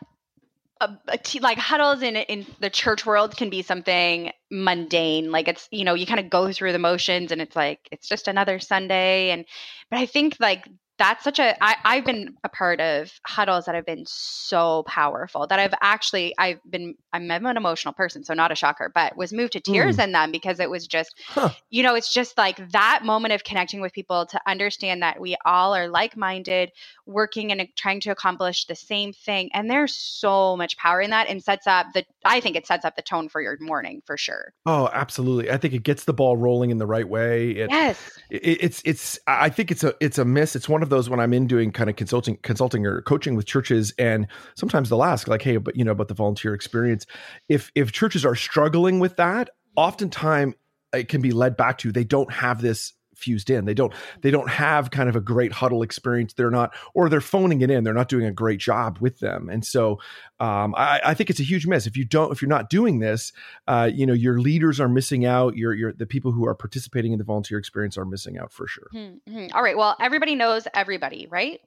a, 0.81 0.97
a 1.09 1.17
t- 1.17 1.39
like 1.39 1.57
huddles 1.57 2.01
in 2.01 2.15
in 2.15 2.45
the 2.59 2.69
church 2.69 3.05
world 3.05 3.35
can 3.35 3.49
be 3.49 3.61
something 3.61 4.31
mundane. 4.51 5.31
Like 5.31 5.47
it's 5.47 5.67
you 5.71 5.83
know 5.85 5.93
you 5.93 6.05
kind 6.05 6.19
of 6.19 6.29
go 6.29 6.51
through 6.51 6.71
the 6.73 6.79
motions 6.79 7.31
and 7.31 7.41
it's 7.41 7.55
like 7.55 7.79
it's 7.91 8.07
just 8.07 8.27
another 8.27 8.59
Sunday. 8.59 9.31
And 9.31 9.45
but 9.89 9.99
I 9.99 10.05
think 10.05 10.37
like 10.39 10.67
that's 10.97 11.23
such 11.23 11.39
a 11.39 11.55
I, 11.63 11.75
I've 11.83 12.05
been 12.05 12.35
a 12.43 12.49
part 12.49 12.79
of 12.79 13.11
huddles 13.25 13.65
that 13.65 13.75
have 13.75 13.85
been 13.85 14.05
so 14.07 14.83
powerful 14.87 15.47
that 15.47 15.59
I've 15.59 15.73
actually 15.81 16.33
I've 16.37 16.59
been 16.69 16.95
I'm, 17.13 17.29
an 17.29 17.57
emotional 17.57 17.93
person, 17.93 18.23
so 18.23 18.33
not 18.33 18.51
a 18.51 18.55
shocker, 18.55 18.91
but 18.93 19.15
was 19.15 19.33
moved 19.33 19.53
to 19.53 19.59
tears 19.59 19.95
hmm. 19.95 20.01
in 20.01 20.11
them 20.11 20.31
because 20.31 20.59
it 20.59 20.69
was 20.69 20.87
just 20.87 21.15
Huh. 21.27 21.49
you 21.69 21.83
know 21.83 21.95
it's 21.95 22.13
just 22.13 22.37
like 22.37 22.71
that 22.71 23.01
moment 23.03 23.33
of 23.33 23.43
connecting 23.43 23.81
with 23.81 23.93
people 23.93 24.25
to 24.27 24.41
understand 24.47 25.01
that 25.01 25.19
we 25.19 25.35
all 25.45 25.75
are 25.75 25.87
like-minded 25.87 26.71
working 27.05 27.51
and 27.51 27.67
trying 27.75 27.99
to 28.01 28.09
accomplish 28.09 28.65
the 28.65 28.75
same 28.75 29.13
thing 29.13 29.49
and 29.53 29.69
there's 29.69 29.95
so 29.95 30.57
much 30.57 30.77
power 30.77 31.01
in 31.01 31.11
that 31.11 31.27
and 31.27 31.43
sets 31.43 31.67
up 31.67 31.87
the 31.93 32.05
i 32.25 32.39
think 32.39 32.55
it 32.55 32.65
sets 32.65 32.85
up 32.85 32.95
the 32.95 33.01
tone 33.01 33.29
for 33.29 33.41
your 33.41 33.57
morning 33.59 34.01
for 34.05 34.17
sure 34.17 34.53
Oh, 34.65 34.89
absolutely. 34.91 35.49
I 35.49 35.57
think 35.57 35.73
it 35.73 35.83
gets 35.83 36.03
the 36.03 36.13
ball 36.13 36.35
rolling 36.35 36.71
in 36.71 36.77
the 36.77 36.85
right 36.85 37.07
way. 37.07 37.51
It, 37.51 37.69
yes 37.69 38.19
it, 38.29 38.57
it's 38.61 38.81
it's 38.85 39.19
i 39.27 39.49
think 39.49 39.71
it's 39.71 39.83
a 39.83 39.93
it's 39.99 40.17
a 40.17 40.25
miss 40.25 40.55
it's 40.55 40.67
one 40.67 40.83
of 40.83 40.86
those 40.89 41.09
when 41.09 41.19
i'm 41.19 41.33
in 41.33 41.47
doing 41.47 41.71
kind 41.71 41.89
of 41.89 41.95
consulting 41.95 42.37
consulting 42.37 42.85
or 42.85 43.01
coaching 43.01 43.35
with 43.35 43.45
churches 43.45 43.93
and 43.97 44.27
sometimes 44.55 44.89
they'll 44.89 45.03
ask 45.03 45.27
like 45.27 45.41
hey 45.41 45.57
but 45.57 45.75
you 45.75 45.83
know 45.83 45.91
about 45.91 46.07
the 46.07 46.13
volunteer 46.13 46.53
experience. 46.53 47.05
If 47.49 47.71
if 47.75 47.91
churches 47.91 48.25
are 48.25 48.35
struggling 48.35 48.99
with 48.99 49.17
that 49.17 49.49
oftentimes 49.75 50.55
it 50.93 51.09
can 51.09 51.21
be 51.21 51.31
led 51.31 51.57
back 51.57 51.77
to 51.79 51.91
they 51.91 52.03
don't 52.03 52.31
have 52.31 52.61
this 52.61 52.93
fused 53.17 53.49
in. 53.49 53.65
They 53.65 53.73
don't 53.73 53.93
they 54.21 54.31
don't 54.31 54.49
have 54.49 54.91
kind 54.91 55.09
of 55.09 55.15
a 55.15 55.19
great 55.19 55.51
huddle 55.51 55.81
experience. 55.81 56.33
They're 56.33 56.51
not 56.51 56.73
or 56.93 57.09
they're 57.09 57.21
phoning 57.21 57.61
it 57.61 57.71
in. 57.71 57.83
They're 57.83 57.93
not 57.93 58.09
doing 58.09 58.25
a 58.25 58.31
great 58.31 58.59
job 58.59 58.99
with 58.99 59.19
them. 59.19 59.49
And 59.49 59.65
so 59.65 59.99
um, 60.39 60.75
I, 60.77 61.01
I 61.03 61.13
think 61.13 61.29
it's 61.29 61.39
a 61.39 61.43
huge 61.43 61.65
miss. 61.65 61.87
If 61.87 61.97
you 61.97 62.05
don't 62.05 62.31
if 62.31 62.41
you're 62.41 62.49
not 62.49 62.69
doing 62.69 62.99
this 62.99 63.33
uh, 63.67 63.89
you 63.91 64.05
know 64.05 64.13
your 64.13 64.39
leaders 64.39 64.79
are 64.79 64.87
missing 64.87 65.25
out. 65.25 65.57
Your 65.57 65.73
your 65.73 65.93
the 65.93 66.05
people 66.05 66.31
who 66.31 66.45
are 66.45 66.55
participating 66.55 67.11
in 67.11 67.17
the 67.17 67.23
volunteer 67.25 67.57
experience 67.57 67.97
are 67.97 68.05
missing 68.05 68.37
out 68.37 68.51
for 68.51 68.67
sure. 68.67 68.87
Mhm. 68.93 69.53
All 69.53 69.63
right. 69.63 69.77
Well 69.77 69.95
everybody 69.99 70.35
knows 70.35 70.67
everybody 70.73 71.27
right? 71.29 71.59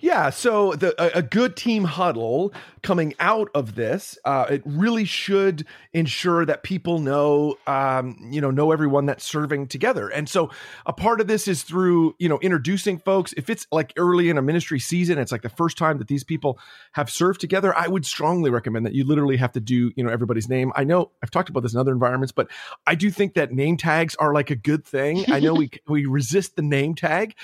Yeah. 0.00 0.30
So 0.30 0.74
the 0.74 0.94
a, 1.02 1.18
a 1.18 1.22
good 1.22 1.56
team 1.56 1.84
huddle 1.84 2.52
coming 2.82 3.14
out 3.20 3.48
of 3.54 3.74
this 3.74 4.18
uh, 4.24 4.46
it 4.50 4.62
really 4.64 5.04
should 5.04 5.64
ensure 5.92 6.44
that 6.44 6.62
people 6.62 6.98
know 6.98 7.56
um, 7.66 8.16
you 8.30 8.40
know 8.40 8.50
know 8.50 8.72
everyone 8.72 9.06
that's 9.06 9.24
serving 9.24 9.68
together. 9.68 10.08
And 10.08 10.28
so 10.28 10.50
a 10.88 10.92
part 10.92 11.20
of 11.20 11.26
this 11.26 11.46
is 11.46 11.62
through 11.62 12.16
you 12.18 12.28
know 12.28 12.38
introducing 12.40 12.98
folks. 12.98 13.34
If 13.36 13.50
it's 13.50 13.66
like 13.70 13.92
early 13.96 14.30
in 14.30 14.38
a 14.38 14.42
ministry 14.42 14.80
season 14.80 15.18
it's 15.18 15.30
like 15.30 15.42
the 15.42 15.48
first 15.50 15.76
time 15.76 15.98
that 15.98 16.08
these 16.08 16.24
people 16.24 16.58
have 16.92 17.10
served 17.10 17.40
together 17.40 17.76
i 17.76 17.86
would 17.86 18.06
strongly 18.06 18.50
recommend 18.50 18.86
that 18.86 18.94
you 18.94 19.04
literally 19.04 19.36
have 19.36 19.52
to 19.52 19.60
do 19.60 19.92
you 19.94 20.02
know 20.02 20.10
everybody's 20.10 20.48
name. 20.48 20.72
I 20.74 20.84
know 20.84 21.10
i've 21.22 21.30
talked 21.30 21.50
about 21.50 21.62
this 21.62 21.74
in 21.74 21.78
other 21.78 21.92
environments 21.92 22.32
but 22.32 22.48
i 22.86 22.94
do 22.94 23.10
think 23.10 23.34
that 23.34 23.52
name 23.52 23.76
tags 23.76 24.16
are 24.16 24.32
like 24.32 24.50
a 24.50 24.56
good 24.56 24.84
thing. 24.84 25.30
I 25.30 25.40
know 25.40 25.54
we 25.54 25.70
we 25.86 26.06
resist 26.06 26.56
the 26.56 26.62
name 26.62 26.94
tag 26.94 27.34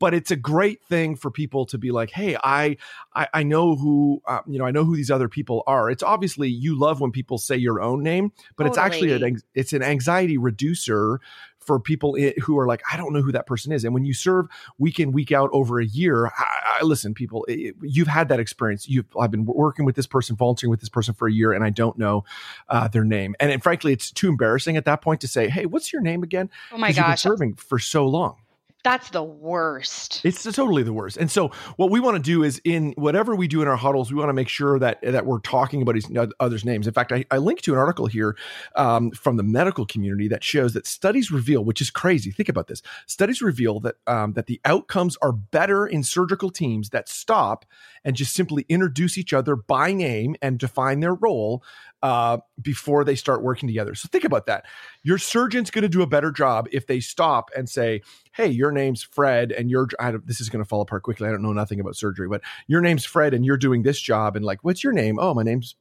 but 0.00 0.14
it's 0.14 0.30
a 0.30 0.36
great 0.36 0.82
thing 0.84 1.16
for 1.16 1.30
people 1.30 1.66
to 1.66 1.78
be 1.78 1.90
like 1.90 2.10
hey 2.10 2.36
i 2.44 2.76
i, 3.14 3.26
I 3.34 3.42
know 3.42 3.74
who 3.76 4.22
uh, 4.26 4.40
you 4.46 4.58
know 4.58 4.64
i 4.64 4.70
know 4.70 4.84
who 4.84 4.96
these 4.96 5.10
other 5.10 5.28
people 5.28 5.62
are. 5.66 5.90
It's 5.90 6.02
obviously 6.02 6.48
you 6.48 6.78
love 6.78 7.00
when 7.00 7.10
people 7.12 7.38
say 7.38 7.56
your 7.56 7.80
own 7.80 8.02
name 8.02 8.32
but 8.56 8.66
it's 8.66 8.76
actually 8.86 9.12
an 9.12 9.42
it's 9.54 9.72
an 9.72 9.82
anxiety 9.82 10.38
reducer 10.38 11.20
for 11.58 11.78
people 11.78 12.16
who 12.44 12.58
are 12.58 12.66
like 12.66 12.80
i 12.90 12.96
don't 12.96 13.12
know 13.12 13.20
who 13.20 13.32
that 13.32 13.46
person 13.46 13.72
is. 13.72 13.84
And 13.84 13.92
when 13.92 14.04
you 14.04 14.14
serve 14.14 14.46
week 14.78 14.98
in 14.98 15.12
week 15.12 15.32
out 15.32 15.50
over 15.52 15.78
a 15.80 15.84
year 15.84 16.26
i, 16.26 16.78
I 16.80 16.84
listen 16.84 17.12
people 17.14 17.44
i- 17.50 17.72
you've 17.82 18.08
had 18.08 18.28
that 18.28 18.40
experience. 18.40 18.88
You've 18.88 19.06
i've 19.20 19.30
been 19.30 19.44
working 19.44 19.84
with 19.84 19.96
this 19.96 20.06
person 20.06 20.36
volunteering 20.36 20.70
with 20.70 20.80
this 20.80 20.88
person 20.88 21.12
for 21.14 21.28
a 21.28 21.32
year 21.32 21.52
and 21.52 21.62
i 21.64 21.70
don't 21.70 21.98
know 21.98 22.24
uh, 22.68 22.88
their 22.88 23.04
name. 23.04 23.34
And, 23.40 23.50
it- 23.50 23.62
frankly 23.62 23.92
it's 23.92 24.10
too 24.10 24.28
embarrassing 24.28 24.76
at 24.76 24.84
that 24.86 25.02
point 25.02 25.20
to 25.22 25.28
say 25.28 25.48
hey 25.48 25.66
what's 25.66 25.92
your 25.92 26.02
name 26.02 26.22
again? 26.22 26.48
Oh 26.72 26.78
my 26.78 26.88
'Cause 26.88 26.96
you've 26.96 27.04
been 27.04 27.10
gosh 27.12 27.22
serving 27.22 27.54
for 27.56 27.78
so 27.78 28.06
long 28.06 28.36
that's 28.84 29.10
the 29.10 29.22
worst 29.22 30.08
it's 30.24 30.42
totally 30.42 30.82
the 30.82 30.92
worst. 30.92 31.16
And 31.16 31.30
so, 31.30 31.50
what 31.76 31.90
we 31.90 32.00
want 32.00 32.16
to 32.16 32.22
do 32.22 32.42
is, 32.42 32.60
in 32.64 32.92
whatever 32.96 33.34
we 33.34 33.48
do 33.48 33.62
in 33.62 33.68
our 33.68 33.76
huddles, 33.76 34.12
we 34.12 34.18
want 34.18 34.28
to 34.28 34.34
make 34.34 34.48
sure 34.48 34.78
that 34.78 35.00
that 35.02 35.26
we're 35.26 35.40
talking 35.40 35.82
about 35.82 35.94
these 35.94 36.10
others' 36.40 36.64
names. 36.64 36.86
In 36.86 36.92
fact, 36.92 37.12
I, 37.12 37.24
I 37.30 37.38
linked 37.38 37.64
to 37.64 37.72
an 37.72 37.78
article 37.78 38.06
here 38.06 38.36
um, 38.76 39.10
from 39.12 39.36
the 39.36 39.42
medical 39.42 39.86
community 39.86 40.28
that 40.28 40.44
shows 40.44 40.74
that 40.74 40.86
studies 40.86 41.30
reveal, 41.30 41.64
which 41.64 41.80
is 41.80 41.90
crazy. 41.90 42.30
Think 42.30 42.48
about 42.48 42.68
this: 42.68 42.82
studies 43.06 43.40
reveal 43.40 43.80
that 43.80 43.96
um, 44.06 44.34
that 44.34 44.46
the 44.46 44.60
outcomes 44.64 45.16
are 45.22 45.32
better 45.32 45.86
in 45.86 46.02
surgical 46.02 46.50
teams 46.50 46.90
that 46.90 47.08
stop 47.08 47.64
and 48.08 48.16
just 48.16 48.32
simply 48.32 48.64
introduce 48.70 49.18
each 49.18 49.34
other 49.34 49.54
by 49.54 49.92
name 49.92 50.34
and 50.40 50.58
define 50.58 51.00
their 51.00 51.12
role 51.12 51.62
uh, 52.02 52.38
before 52.62 53.04
they 53.04 53.14
start 53.14 53.42
working 53.42 53.66
together. 53.66 53.94
So 53.94 54.08
think 54.10 54.24
about 54.24 54.46
that. 54.46 54.64
Your 55.02 55.18
surgeon's 55.18 55.70
going 55.70 55.82
to 55.82 55.90
do 55.90 56.00
a 56.00 56.06
better 56.06 56.30
job 56.32 56.68
if 56.72 56.86
they 56.86 57.00
stop 57.00 57.50
and 57.54 57.68
say, 57.68 58.00
"Hey, 58.32 58.46
your 58.46 58.72
name's 58.72 59.02
Fred, 59.02 59.52
and 59.52 59.70
you're." 59.70 59.88
This 60.24 60.40
is 60.40 60.48
going 60.48 60.64
to 60.64 60.68
fall 60.68 60.80
apart 60.80 61.02
quickly. 61.02 61.28
I 61.28 61.30
don't 61.30 61.42
know 61.42 61.52
nothing 61.52 61.80
about 61.80 61.96
surgery, 61.96 62.28
but 62.28 62.40
your 62.66 62.80
name's 62.80 63.04
Fred, 63.04 63.34
and 63.34 63.44
you're 63.44 63.58
doing 63.58 63.82
this 63.82 64.00
job. 64.00 64.36
And 64.36 64.44
like, 64.44 64.64
what's 64.64 64.82
your 64.82 64.94
name? 64.94 65.18
Oh, 65.18 65.34
my 65.34 65.42
name's 65.42 65.74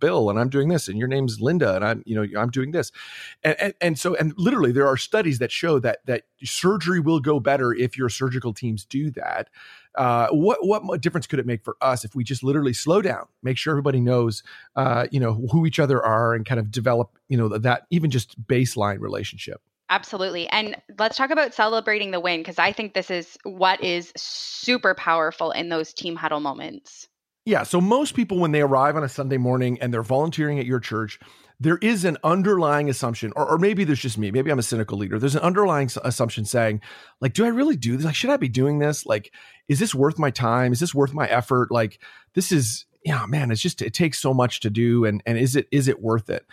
Bill, 0.00 0.30
and 0.30 0.40
I'm 0.40 0.48
doing 0.48 0.68
this. 0.68 0.88
And 0.88 0.98
your 0.98 1.06
name's 1.06 1.40
Linda, 1.40 1.76
and 1.76 1.84
I'm, 1.84 2.02
you 2.06 2.16
know, 2.16 2.40
I'm 2.40 2.50
doing 2.50 2.72
this. 2.72 2.90
And 3.44 3.54
and, 3.60 3.74
and 3.80 3.98
so, 3.98 4.16
and 4.16 4.34
literally, 4.36 4.72
there 4.72 4.88
are 4.88 4.96
studies 4.96 5.38
that 5.38 5.52
show 5.52 5.78
that 5.78 5.98
that 6.06 6.24
surgery 6.42 6.98
will 6.98 7.20
go 7.20 7.38
better 7.38 7.72
if 7.72 7.96
your 7.96 8.08
surgical 8.08 8.52
teams 8.52 8.84
do 8.84 9.12
that. 9.12 9.48
Uh, 9.94 10.28
what 10.30 10.58
what 10.62 11.00
difference 11.00 11.26
could 11.26 11.38
it 11.38 11.46
make 11.46 11.64
for 11.64 11.76
us 11.80 12.04
if 12.04 12.14
we 12.14 12.22
just 12.22 12.42
literally 12.42 12.72
slow 12.72 13.02
down, 13.02 13.26
make 13.42 13.56
sure 13.56 13.72
everybody 13.72 14.00
knows, 14.00 14.42
uh, 14.76 15.06
you 15.10 15.18
know, 15.18 15.34
who 15.50 15.66
each 15.66 15.78
other 15.78 16.04
are, 16.04 16.34
and 16.34 16.46
kind 16.46 16.60
of 16.60 16.70
develop, 16.70 17.18
you 17.28 17.36
know, 17.36 17.48
that 17.48 17.86
even 17.90 18.10
just 18.10 18.40
baseline 18.46 19.00
relationship. 19.00 19.60
Absolutely. 19.90 20.46
And 20.48 20.76
let's 20.98 21.16
talk 21.16 21.30
about 21.30 21.54
celebrating 21.54 22.10
the 22.10 22.20
win 22.20 22.40
because 22.40 22.58
I 22.58 22.72
think 22.72 22.92
this 22.92 23.10
is 23.10 23.38
what 23.44 23.82
is 23.82 24.12
super 24.16 24.94
powerful 24.94 25.50
in 25.50 25.70
those 25.70 25.94
team 25.94 26.14
huddle 26.14 26.40
moments. 26.40 27.08
Yeah. 27.46 27.62
So 27.62 27.80
most 27.80 28.14
people, 28.14 28.38
when 28.38 28.52
they 28.52 28.60
arrive 28.60 28.96
on 28.96 29.04
a 29.04 29.08
Sunday 29.08 29.38
morning 29.38 29.78
and 29.80 29.92
they're 29.92 30.02
volunteering 30.02 30.58
at 30.58 30.66
your 30.66 30.80
church, 30.80 31.18
there 31.60 31.78
is 31.78 32.04
an 32.04 32.16
underlying 32.22 32.88
assumption, 32.88 33.32
or, 33.34 33.48
or 33.48 33.58
maybe 33.58 33.84
there's 33.84 33.98
just 33.98 34.18
me. 34.18 34.30
Maybe 34.30 34.50
I'm 34.50 34.60
a 34.60 34.62
cynical 34.62 34.96
leader. 34.96 35.18
There's 35.18 35.34
an 35.34 35.42
underlying 35.42 35.90
assumption 36.04 36.44
saying, 36.44 36.80
like, 37.20 37.32
do 37.32 37.44
I 37.44 37.48
really 37.48 37.76
do 37.76 37.96
this? 37.96 38.06
Like, 38.06 38.14
should 38.14 38.30
I 38.30 38.36
be 38.36 38.48
doing 38.48 38.78
this? 38.78 39.04
Like, 39.04 39.32
is 39.66 39.80
this 39.80 39.94
worth 39.94 40.18
my 40.18 40.30
time? 40.30 40.72
Is 40.72 40.80
this 40.80 40.94
worth 40.94 41.12
my 41.12 41.26
effort? 41.26 41.70
Like, 41.72 42.00
this 42.34 42.52
is, 42.52 42.86
yeah, 43.04 43.26
man, 43.26 43.50
it's 43.50 43.60
just, 43.60 43.82
it 43.82 43.92
takes 43.92 44.20
so 44.20 44.32
much 44.32 44.60
to 44.60 44.70
do. 44.70 45.04
And, 45.04 45.20
and 45.26 45.36
is 45.36 45.56
it, 45.56 45.66
is 45.72 45.88
it 45.88 46.00
worth 46.00 46.30
it? 46.30 46.46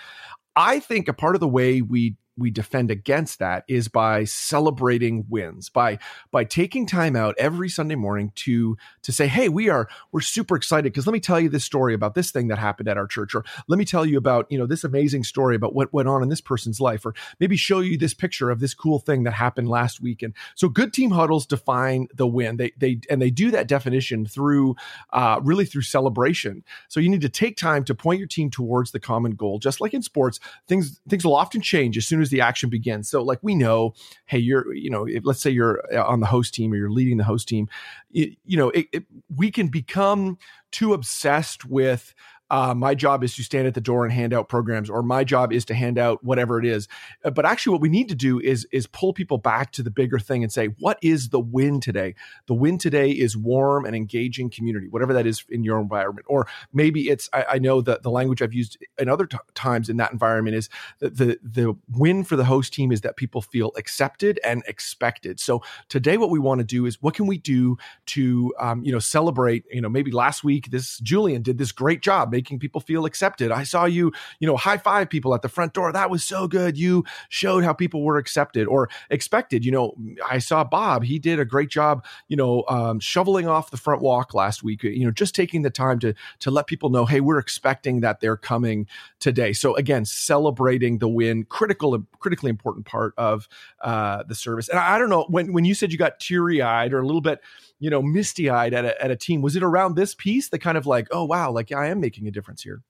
I 0.55 0.79
think 0.79 1.07
a 1.07 1.13
part 1.13 1.35
of 1.35 1.39
the 1.39 1.47
way 1.47 1.81
we 1.81 2.15
we 2.37 2.51
defend 2.51 2.91
against 2.91 3.39
that 3.39 3.63
is 3.67 3.87
by 3.87 4.23
celebrating 4.23 5.25
wins 5.29 5.69
by 5.69 5.97
by 6.31 6.43
taking 6.43 6.85
time 6.85 7.15
out 7.15 7.35
every 7.37 7.69
sunday 7.69 7.95
morning 7.95 8.31
to 8.35 8.77
to 9.01 9.11
say 9.11 9.27
hey 9.27 9.49
we 9.49 9.69
are 9.69 9.87
we're 10.11 10.21
super 10.21 10.55
excited 10.55 10.91
because 10.91 11.07
let 11.07 11.13
me 11.13 11.19
tell 11.19 11.39
you 11.39 11.49
this 11.49 11.65
story 11.65 11.93
about 11.93 12.15
this 12.15 12.31
thing 12.31 12.47
that 12.47 12.57
happened 12.57 12.87
at 12.87 12.97
our 12.97 13.07
church 13.07 13.35
or 13.35 13.43
let 13.67 13.77
me 13.77 13.85
tell 13.85 14.05
you 14.05 14.17
about 14.17 14.45
you 14.49 14.57
know 14.57 14.65
this 14.65 14.83
amazing 14.83 15.23
story 15.23 15.55
about 15.55 15.73
what 15.73 15.93
went 15.93 16.07
on 16.07 16.23
in 16.23 16.29
this 16.29 16.41
person's 16.41 16.79
life 16.79 17.05
or 17.05 17.13
maybe 17.39 17.55
show 17.55 17.79
you 17.79 17.97
this 17.97 18.13
picture 18.13 18.49
of 18.49 18.59
this 18.59 18.73
cool 18.73 18.99
thing 18.99 19.23
that 19.23 19.33
happened 19.33 19.69
last 19.69 20.01
week. 20.01 20.21
And 20.21 20.33
so 20.55 20.69
good 20.69 20.93
team 20.93 21.11
huddles 21.11 21.45
define 21.45 22.07
the 22.13 22.27
win. 22.27 22.57
They 22.57 22.71
they 22.77 22.99
and 23.09 23.21
they 23.21 23.29
do 23.29 23.51
that 23.51 23.67
definition 23.67 24.25
through 24.25 24.75
uh, 25.11 25.39
really 25.43 25.65
through 25.65 25.83
celebration. 25.83 26.63
So 26.87 26.99
you 26.99 27.09
need 27.09 27.21
to 27.21 27.29
take 27.29 27.57
time 27.57 27.83
to 27.85 27.95
point 27.95 28.19
your 28.19 28.27
team 28.27 28.49
towards 28.49 28.91
the 28.91 28.99
common 28.99 29.31
goal. 29.31 29.59
Just 29.59 29.81
like 29.81 29.93
in 29.93 30.01
sports 30.01 30.39
things 30.67 30.99
things 31.07 31.25
will 31.25 31.35
often 31.35 31.61
change 31.61 31.97
as 31.97 32.07
soon 32.07 32.21
as 32.21 32.24
as 32.25 32.31
the 32.31 32.41
action 32.41 32.69
begins. 32.69 33.09
So 33.09 33.23
like 33.23 33.39
we 33.41 33.55
know, 33.55 33.93
hey, 34.25 34.39
you're, 34.39 34.73
you 34.73 34.89
know, 34.89 35.05
if, 35.05 35.23
let's 35.25 35.41
say 35.41 35.49
you're 35.49 35.81
uh, 35.93 36.03
on 36.03 36.19
the 36.19 36.25
host 36.25 36.53
team 36.53 36.73
or 36.73 36.75
you're 36.75 36.91
leading 36.91 37.17
the 37.17 37.23
host 37.23 37.47
team, 37.47 37.67
it, 38.11 38.37
you 38.45 38.57
know, 38.57 38.69
it, 38.71 38.87
it, 38.91 39.03
we 39.33 39.51
can 39.51 39.67
become 39.67 40.37
too 40.71 40.93
obsessed 40.93 41.65
with 41.65 42.13
uh, 42.55 42.73
my 42.73 42.95
job 42.95 43.21
is 43.21 43.35
to 43.35 43.43
stand 43.43 43.67
at 43.67 43.73
the 43.73 43.81
door 43.81 44.05
and 44.05 44.13
hand 44.13 44.33
out 44.33 44.47
programs, 44.47 44.89
or 44.89 45.03
my 45.03 45.25
job 45.25 45.51
is 45.51 45.65
to 45.65 45.73
hand 45.73 45.97
out 45.97 46.23
whatever 46.23 46.57
it 46.57 46.65
is. 46.65 46.87
Uh, 47.25 47.29
but 47.29 47.45
actually, 47.45 47.73
what 47.73 47.81
we 47.81 47.89
need 47.89 48.07
to 48.07 48.15
do 48.15 48.39
is 48.39 48.65
is 48.71 48.87
pull 48.87 49.11
people 49.11 49.37
back 49.37 49.73
to 49.73 49.83
the 49.83 49.91
bigger 49.91 50.19
thing 50.19 50.41
and 50.41 50.53
say, 50.53 50.67
what 50.79 50.97
is 51.01 51.29
the 51.29 51.39
win 51.39 51.81
today? 51.81 52.15
The 52.47 52.53
win 52.53 52.77
today 52.77 53.11
is 53.11 53.35
warm 53.35 53.83
and 53.83 53.93
engaging 53.93 54.49
community, 54.49 54.87
whatever 54.87 55.11
that 55.11 55.27
is 55.27 55.43
in 55.49 55.65
your 55.65 55.81
environment. 55.81 56.27
Or 56.29 56.47
maybe 56.71 57.09
it's 57.09 57.29
I, 57.33 57.45
I 57.55 57.59
know 57.59 57.81
that 57.81 58.03
the 58.03 58.09
language 58.09 58.41
I've 58.41 58.53
used 58.53 58.77
in 58.97 59.09
other 59.09 59.25
t- 59.25 59.37
times 59.53 59.89
in 59.89 59.97
that 59.97 60.13
environment 60.13 60.55
is 60.55 60.69
that 60.99 61.17
the 61.17 61.37
the 61.43 61.75
win 61.91 62.23
for 62.23 62.37
the 62.37 62.45
host 62.45 62.73
team 62.73 62.93
is 62.93 63.01
that 63.01 63.17
people 63.17 63.41
feel 63.41 63.73
accepted 63.75 64.39
and 64.45 64.63
expected. 64.65 65.41
So 65.41 65.61
today, 65.89 66.15
what 66.15 66.29
we 66.29 66.39
want 66.39 66.59
to 66.59 66.65
do 66.65 66.85
is 66.85 67.01
what 67.01 67.15
can 67.15 67.27
we 67.27 67.37
do 67.37 67.77
to 68.05 68.53
um, 68.59 68.81
you 68.81 68.93
know 68.93 68.99
celebrate? 68.99 69.65
You 69.69 69.81
know, 69.81 69.89
maybe 69.89 70.11
last 70.11 70.45
week 70.45 70.71
this 70.71 70.99
Julian 70.99 71.41
did 71.41 71.57
this 71.57 71.73
great 71.73 72.01
job 72.01 72.31
making 72.31 72.44
people 72.45 72.81
feel 72.81 73.05
accepted. 73.05 73.51
I 73.51 73.63
saw 73.63 73.85
you, 73.85 74.11
you 74.39 74.47
know, 74.47 74.57
high 74.57 74.77
five 74.77 75.09
people 75.09 75.33
at 75.33 75.41
the 75.41 75.49
front 75.49 75.73
door. 75.73 75.91
That 75.91 76.09
was 76.09 76.23
so 76.23 76.47
good. 76.47 76.77
You 76.77 77.03
showed 77.29 77.63
how 77.63 77.73
people 77.73 78.03
were 78.03 78.17
accepted 78.17 78.67
or 78.67 78.89
expected. 79.09 79.65
You 79.65 79.71
know, 79.71 79.95
I 80.29 80.39
saw 80.39 80.63
Bob. 80.63 81.03
He 81.03 81.19
did 81.19 81.39
a 81.39 81.45
great 81.45 81.69
job, 81.69 82.05
you 82.27 82.37
know, 82.37 82.63
um, 82.69 82.99
shoveling 82.99 83.47
off 83.47 83.71
the 83.71 83.77
front 83.77 84.01
walk 84.01 84.33
last 84.33 84.63
week. 84.63 84.83
You 84.83 85.05
know, 85.05 85.11
just 85.11 85.35
taking 85.35 85.61
the 85.63 85.69
time 85.69 85.99
to 85.99 86.13
to 86.39 86.51
let 86.51 86.67
people 86.67 86.89
know, 86.89 87.05
hey, 87.05 87.19
we're 87.19 87.39
expecting 87.39 88.01
that 88.01 88.19
they're 88.19 88.37
coming 88.37 88.87
today. 89.19 89.53
So 89.53 89.75
again, 89.75 90.05
celebrating 90.05 90.99
the 90.99 91.09
win, 91.09 91.43
critical, 91.45 92.05
critically 92.19 92.49
important 92.49 92.85
part 92.85 93.13
of 93.17 93.47
uh, 93.81 94.23
the 94.23 94.35
service. 94.35 94.69
And 94.69 94.79
I, 94.79 94.95
I 94.95 94.99
don't 94.99 95.09
know 95.09 95.25
when 95.29 95.53
when 95.53 95.65
you 95.65 95.73
said 95.73 95.91
you 95.91 95.97
got 95.97 96.19
teary 96.19 96.61
eyed 96.61 96.93
or 96.93 96.99
a 96.99 97.05
little 97.05 97.21
bit 97.21 97.41
you 97.79 97.89
know, 97.89 98.01
misty 98.01 98.49
eyed 98.49 98.73
at 98.73 98.85
a, 98.85 99.03
at 99.03 99.11
a 99.11 99.15
team. 99.15 99.41
Was 99.41 99.55
it 99.55 99.63
around 99.63 99.95
this 99.95 100.15
piece 100.15 100.49
that 100.49 100.59
kind 100.59 100.77
of 100.77 100.85
like, 100.85 101.07
oh, 101.11 101.25
wow, 101.25 101.51
like 101.51 101.71
I 101.71 101.87
am 101.87 101.99
making 101.99 102.27
a 102.27 102.31
difference 102.31 102.61
here? 102.61 102.81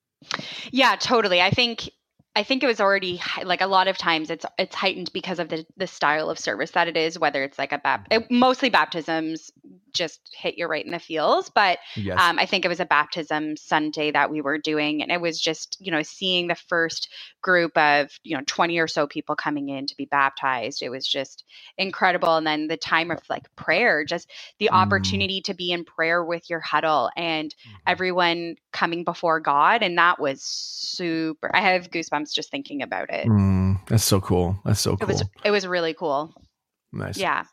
Yeah, 0.71 0.95
totally. 0.95 1.41
I 1.41 1.49
think 1.49 1.89
I 2.35 2.43
think 2.43 2.63
it 2.63 2.67
was 2.67 2.81
already 2.81 3.21
like 3.43 3.61
a 3.61 3.67
lot 3.67 3.87
of 3.87 3.97
times 3.97 4.29
it's 4.29 4.45
it's 4.59 4.75
heightened 4.75 5.11
because 5.13 5.39
of 5.39 5.47
the 5.47 5.65
the 5.77 5.87
style 5.87 6.29
of 6.29 6.37
service 6.37 6.71
that 6.71 6.89
it 6.89 6.97
is. 6.97 7.17
Whether 7.17 7.43
it's 7.43 7.57
like 7.57 7.71
a 7.71 7.77
bap- 7.77 8.11
mostly 8.29 8.69
baptisms 8.69 9.51
just 9.93 10.19
hit 10.37 10.57
you 10.57 10.67
right 10.67 10.85
in 10.85 10.91
the 10.91 10.99
feels, 10.99 11.49
but 11.49 11.79
yes. 11.95 12.19
um, 12.19 12.37
I 12.37 12.45
think 12.45 12.65
it 12.65 12.67
was 12.67 12.81
a 12.81 12.85
baptism 12.85 13.55
Sunday 13.55 14.11
that 14.11 14.29
we 14.29 14.41
were 14.41 14.57
doing, 14.57 15.01
and 15.01 15.11
it 15.11 15.21
was 15.21 15.39
just 15.39 15.77
you 15.79 15.91
know 15.91 16.01
seeing 16.01 16.47
the 16.47 16.55
first 16.55 17.07
group 17.41 17.77
of 17.77 18.11
you 18.23 18.35
know 18.35 18.43
twenty 18.45 18.79
or 18.79 18.87
so 18.87 19.07
people 19.07 19.37
coming 19.37 19.69
in 19.69 19.87
to 19.87 19.95
be 19.95 20.05
baptized. 20.05 20.81
It 20.81 20.89
was 20.89 21.07
just 21.07 21.45
incredible, 21.77 22.35
and 22.35 22.45
then 22.45 22.67
the 22.67 22.75
time 22.75 23.11
of 23.11 23.19
like 23.29 23.43
prayer, 23.55 24.03
just 24.03 24.29
the 24.59 24.69
mm. 24.73 24.75
opportunity 24.75 25.39
to 25.41 25.53
be 25.53 25.71
in 25.71 25.85
prayer 25.85 26.23
with 26.23 26.49
your 26.49 26.59
huddle 26.59 27.09
and 27.15 27.49
mm. 27.49 27.71
everyone 27.87 28.55
coming 28.73 29.05
before 29.05 29.39
God, 29.39 29.83
and 29.83 29.97
that 29.97 30.19
was 30.19 30.43
super. 30.43 31.49
I 31.53 31.61
have 31.61 31.89
goosebumps 31.89 32.24
just 32.33 32.51
thinking 32.51 32.81
about 32.81 33.09
it. 33.09 33.27
Mm, 33.27 33.85
that's 33.87 34.03
so 34.03 34.21
cool. 34.21 34.59
That's 34.65 34.79
so 34.79 34.97
cool. 34.97 35.09
It 35.09 35.11
was 35.11 35.23
it 35.45 35.51
was 35.51 35.67
really 35.67 35.93
cool. 35.93 36.33
Nice. 36.91 37.17
Yeah. 37.17 37.43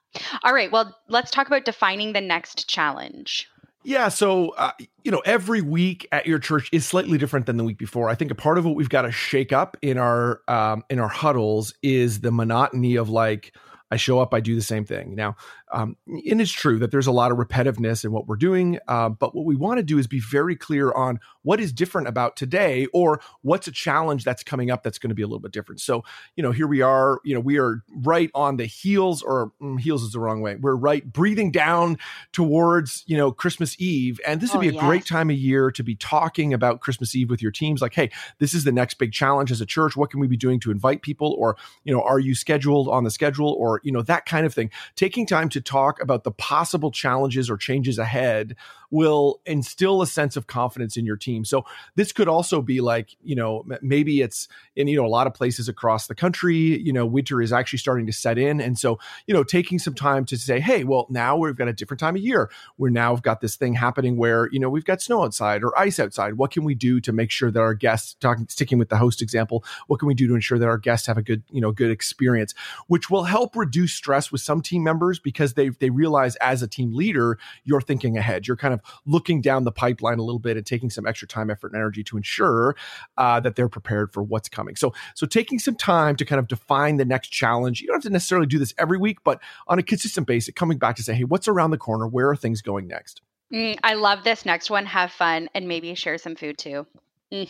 All 0.45 0.55
right. 0.55 0.71
Well, 0.71 0.97
let's 1.09 1.31
talk 1.31 1.47
about 1.49 1.65
defining 1.65 2.13
the 2.13 2.21
next 2.21 2.69
challenge. 2.69 3.49
Yeah, 3.85 4.09
so 4.09 4.51
uh, 4.51 4.71
you 5.03 5.11
know, 5.11 5.23
every 5.25 5.61
week 5.61 6.07
at 6.13 6.27
your 6.27 6.39
church 6.39 6.69
is 6.73 6.87
slightly 6.87 7.19
different 7.19 7.47
than 7.47 7.57
the 7.57 7.65
week 7.65 7.79
before. 7.79 8.09
I 8.09 8.15
think 8.15 8.31
a 8.31 8.35
part 8.37 8.59
of 8.59 8.65
what 8.65 8.77
we've 8.77 8.89
got 8.89 9.03
to 9.03 9.11
shake 9.11 9.53
up 9.53 9.77
in 9.83 9.99
our 9.99 10.41
um, 10.47 10.85
in 10.89 11.01
our 11.01 11.09
huddles 11.09 11.75
is 11.83 12.21
the 12.21 12.31
monotony 12.31 12.95
of 12.95 13.09
like 13.09 13.53
I 13.93 13.97
show 13.97 14.21
up, 14.21 14.33
I 14.33 14.41
do 14.41 14.55
the 14.55 14.63
same 14.63 14.87
thing. 14.87 15.15
Now, 15.15 15.37
um, 15.73 15.97
and 16.07 16.41
it's 16.41 16.53
true 16.53 16.79
that 16.79 16.91
there's 16.91 17.07
a 17.07 17.13
lot 17.13 17.33
of 17.33 17.39
repetitiveness 17.39 18.05
in 18.05 18.13
what 18.13 18.27
we're 18.27 18.37
doing, 18.37 18.79
uh, 18.89 19.09
but 19.09 19.35
what 19.35 19.47
we 19.47 19.57
want 19.57 19.79
to 19.79 19.83
do 19.83 19.99
is 19.99 20.07
be 20.07 20.21
very 20.21 20.55
clear 20.55 20.93
on 20.93 21.19
what 21.43 21.61
is 21.61 21.73
different 21.73 22.09
about 22.09 22.37
today, 22.37 22.87
or 22.93 23.21
what's 23.41 23.67
a 23.67 23.73
challenge 23.73 24.23
that's 24.23 24.45
coming 24.45 24.71
up 24.71 24.83
that's 24.83 24.99
going 24.99 25.09
to 25.09 25.15
be 25.15 25.23
a 25.23 25.27
little 25.27 25.41
bit 25.41 25.51
different. 25.51 25.81
So, 25.81 26.05
you 26.37 26.43
know, 26.43 26.53
here 26.53 26.67
we 26.67 26.83
are. 26.83 27.21
You 27.25 27.35
know, 27.35 27.41
we 27.41 27.59
are 27.59 27.83
right 28.05 28.31
on 28.35 28.59
the 28.59 28.67
heels, 28.67 29.23
or 29.23 29.53
mm, 29.61 29.81
heels 29.81 30.03
is 30.03 30.13
the 30.13 30.21
wrong 30.21 30.43
way. 30.43 30.57
We're 30.57 30.77
right 30.77 31.11
breathing 31.11 31.51
down 31.51 31.99
towards 32.33 33.03
you 33.07 33.17
know 33.17 33.33
Christmas 33.33 33.75
Eve, 33.81 34.21
and 34.27 34.41
this 34.41 34.53
would 34.53 34.59
oh, 34.59 34.61
be 34.61 34.69
a 34.69 34.73
yes. 34.73 34.83
great 34.83 35.07
time 35.07 35.31
of 35.31 35.37
year 35.37 35.71
to 35.71 35.83
be 35.83 35.97
talking 35.97 36.53
about 36.53 36.81
Christmas 36.81 37.15
Eve 37.17 37.31
with 37.31 37.41
your 37.41 37.51
teams. 37.51 37.81
Like, 37.81 37.95
hey, 37.95 38.11
this 38.39 38.53
is 38.53 38.65
the 38.65 38.73
next 38.73 38.95
big 38.95 39.13
challenge 39.13 39.51
as 39.51 39.61
a 39.61 39.67
church. 39.67 39.97
What 39.97 40.11
can 40.11 40.21
we 40.21 40.27
be 40.27 40.37
doing 40.37 40.61
to 40.61 40.71
invite 40.71 41.01
people, 41.01 41.35
or 41.39 41.57
you 41.85 41.93
know, 41.95 42.03
are 42.03 42.21
you 42.21 42.35
scheduled 42.35 42.89
on 42.89 43.05
the 43.05 43.11
schedule, 43.11 43.57
or 43.59 43.81
you 43.83 43.91
know 43.91 44.03
that 44.03 44.27
kind 44.27 44.45
of 44.45 44.53
thing 44.53 44.71
taking 44.97 45.25
time 45.27 45.49
to 45.49 45.62
talk 45.63 46.01
about 46.01 46.25
the 46.25 46.33
possible 46.33 46.91
challenges 46.91 47.49
or 47.49 47.57
changes 47.57 47.99
ahead 47.99 48.57
will 48.93 49.41
instill 49.47 50.03
a 50.03 50.07
sense 50.07 50.37
of 50.37 50.47
confidence 50.47 50.97
in 50.97 51.07
your 51.07 51.17
team. 51.17 51.45
So 51.45 51.65
this 51.97 52.13
could 52.13 52.29
also 52.29 52.61
be 52.61 52.81
like, 52.81 53.17
you 53.25 53.35
know, 53.35 53.65
maybe 53.81 54.21
it's 54.21 54.47
in, 54.77 54.87
you 54.87 54.99
know, 54.99 55.07
a 55.07 55.09
lot 55.09 55.27
of 55.27 55.33
places 55.33 55.67
across 55.67 56.07
the 56.07 56.15
country, 56.15 56.79
you 56.81 56.93
know, 56.93 57.07
winter 57.07 57.41
is 57.41 57.53
actually 57.53 57.79
starting 57.79 58.07
to 58.07 58.13
set 58.13 58.37
in. 58.37 58.61
And 58.61 58.79
so, 58.79 58.99
you 59.27 59.33
know, 59.33 59.43
taking 59.43 59.79
some 59.79 59.95
time 59.95 60.27
to 60.27 60.37
say, 60.37 60.61
hey, 60.61 60.85
well, 60.85 61.07
now 61.09 61.39
we've 61.39 61.57
got 61.57 61.69
a 61.69 61.73
different 61.73 62.01
time 62.01 62.17
of 62.17 62.23
year. 62.23 62.51
We're 62.77 62.91
now 62.91 63.15
we've 63.15 63.23
got 63.23 63.41
this 63.41 63.57
thing 63.57 63.73
happening 63.73 64.19
where, 64.19 64.51
you 64.53 64.61
know, 64.61 64.69
we've 64.69 64.85
got 64.85 65.01
snow 65.01 65.25
outside 65.25 65.65
or 65.65 65.77
ice 65.79 65.99
outside. 65.99 66.35
What 66.35 66.51
can 66.51 66.63
we 66.63 66.75
do 66.75 67.01
to 67.01 67.13
make 67.13 67.31
sure 67.31 67.51
that 67.51 67.61
our 67.61 67.75
guests, 67.75 68.15
talking, 68.21 68.47
sticking 68.51 68.79
with 68.79 68.91
the 68.91 68.99
host 68.99 69.23
example, 69.23 69.65
what 69.87 70.01
can 70.01 70.07
we 70.07 70.15
do 70.15 70.29
to 70.29 70.35
ensure 70.35 70.59
that 70.59 70.69
our 70.69 70.79
guests 70.79 71.07
have 71.07 71.17
a 71.17 71.23
good, 71.23 71.43
you 71.51 71.63
know, 71.63 71.73
good 71.73 71.91
experience, 71.91 72.53
which 72.89 73.09
will 73.09 73.25
help 73.25 73.57
reduce 73.57 73.95
stress 73.95 74.31
with 74.31 74.43
some 74.43 74.61
team 74.61 74.85
members 74.85 75.19
because 75.19 75.55
they 75.55 75.71
they 75.71 75.89
realize 75.89 76.37
as 76.37 76.63
a 76.63 76.69
team 76.69 76.95
leader, 76.95 77.39
you're 77.65 77.81
thinking 77.81 78.19
ahead. 78.19 78.47
You're 78.47 78.57
kind 78.57 78.75
of 78.75 78.82
looking 79.07 79.41
down 79.41 79.65
the 79.65 79.73
pipeline 79.73 80.19
a 80.19 80.23
little 80.23 80.39
bit 80.39 80.57
and 80.57 80.67
taking 80.67 80.91
some 80.91 81.07
extra 81.07 81.27
time, 81.29 81.51
effort, 81.51 81.73
and 81.73 81.77
energy 81.77 82.05
to 82.05 82.17
ensure 82.17 82.77
uh, 83.17 83.41
that 83.41 83.57
they're 83.57 83.69
prepared 83.69 84.13
for 84.13 84.23
what's 84.23 84.49
coming. 84.49 84.77
So, 84.77 84.93
so 85.15 85.27
taking 85.27 85.59
some 85.59 85.75
time 85.75 86.17
to 86.17 86.25
kind 86.25 86.39
of 86.39 86.49
define 86.49 86.97
the 86.97 87.05
next 87.05 87.29
challenge. 87.29 87.81
You 87.81 87.89
don't 87.89 87.97
have 87.97 88.03
to 88.03 88.11
necessarily 88.11 88.47
do 88.47 88.59
this 88.59 88.75
every 88.79 88.99
week, 88.99 89.19
but 89.25 89.41
on 89.69 89.79
a 89.79 89.83
consistent 89.83 90.27
basis, 90.27 90.55
coming 90.55 90.79
back 90.79 90.97
to 90.97 91.03
say, 91.03 91.15
hey, 91.15 91.25
what's 91.25 91.49
around 91.49 91.71
the 91.71 91.79
corner? 91.79 92.07
Where 92.07 92.29
are 92.31 92.37
things 92.37 92.63
going 92.63 92.87
next? 92.87 93.23
Mm, 93.53 93.79
I 93.83 93.95
love 93.95 94.25
this 94.25 94.47
next 94.47 94.71
one. 94.71 94.87
Have 94.87 95.13
fun 95.13 95.49
and 95.55 95.69
maybe 95.69 95.95
share 95.95 96.19
some 96.19 96.37
food 96.37 96.57
too. 96.57 96.87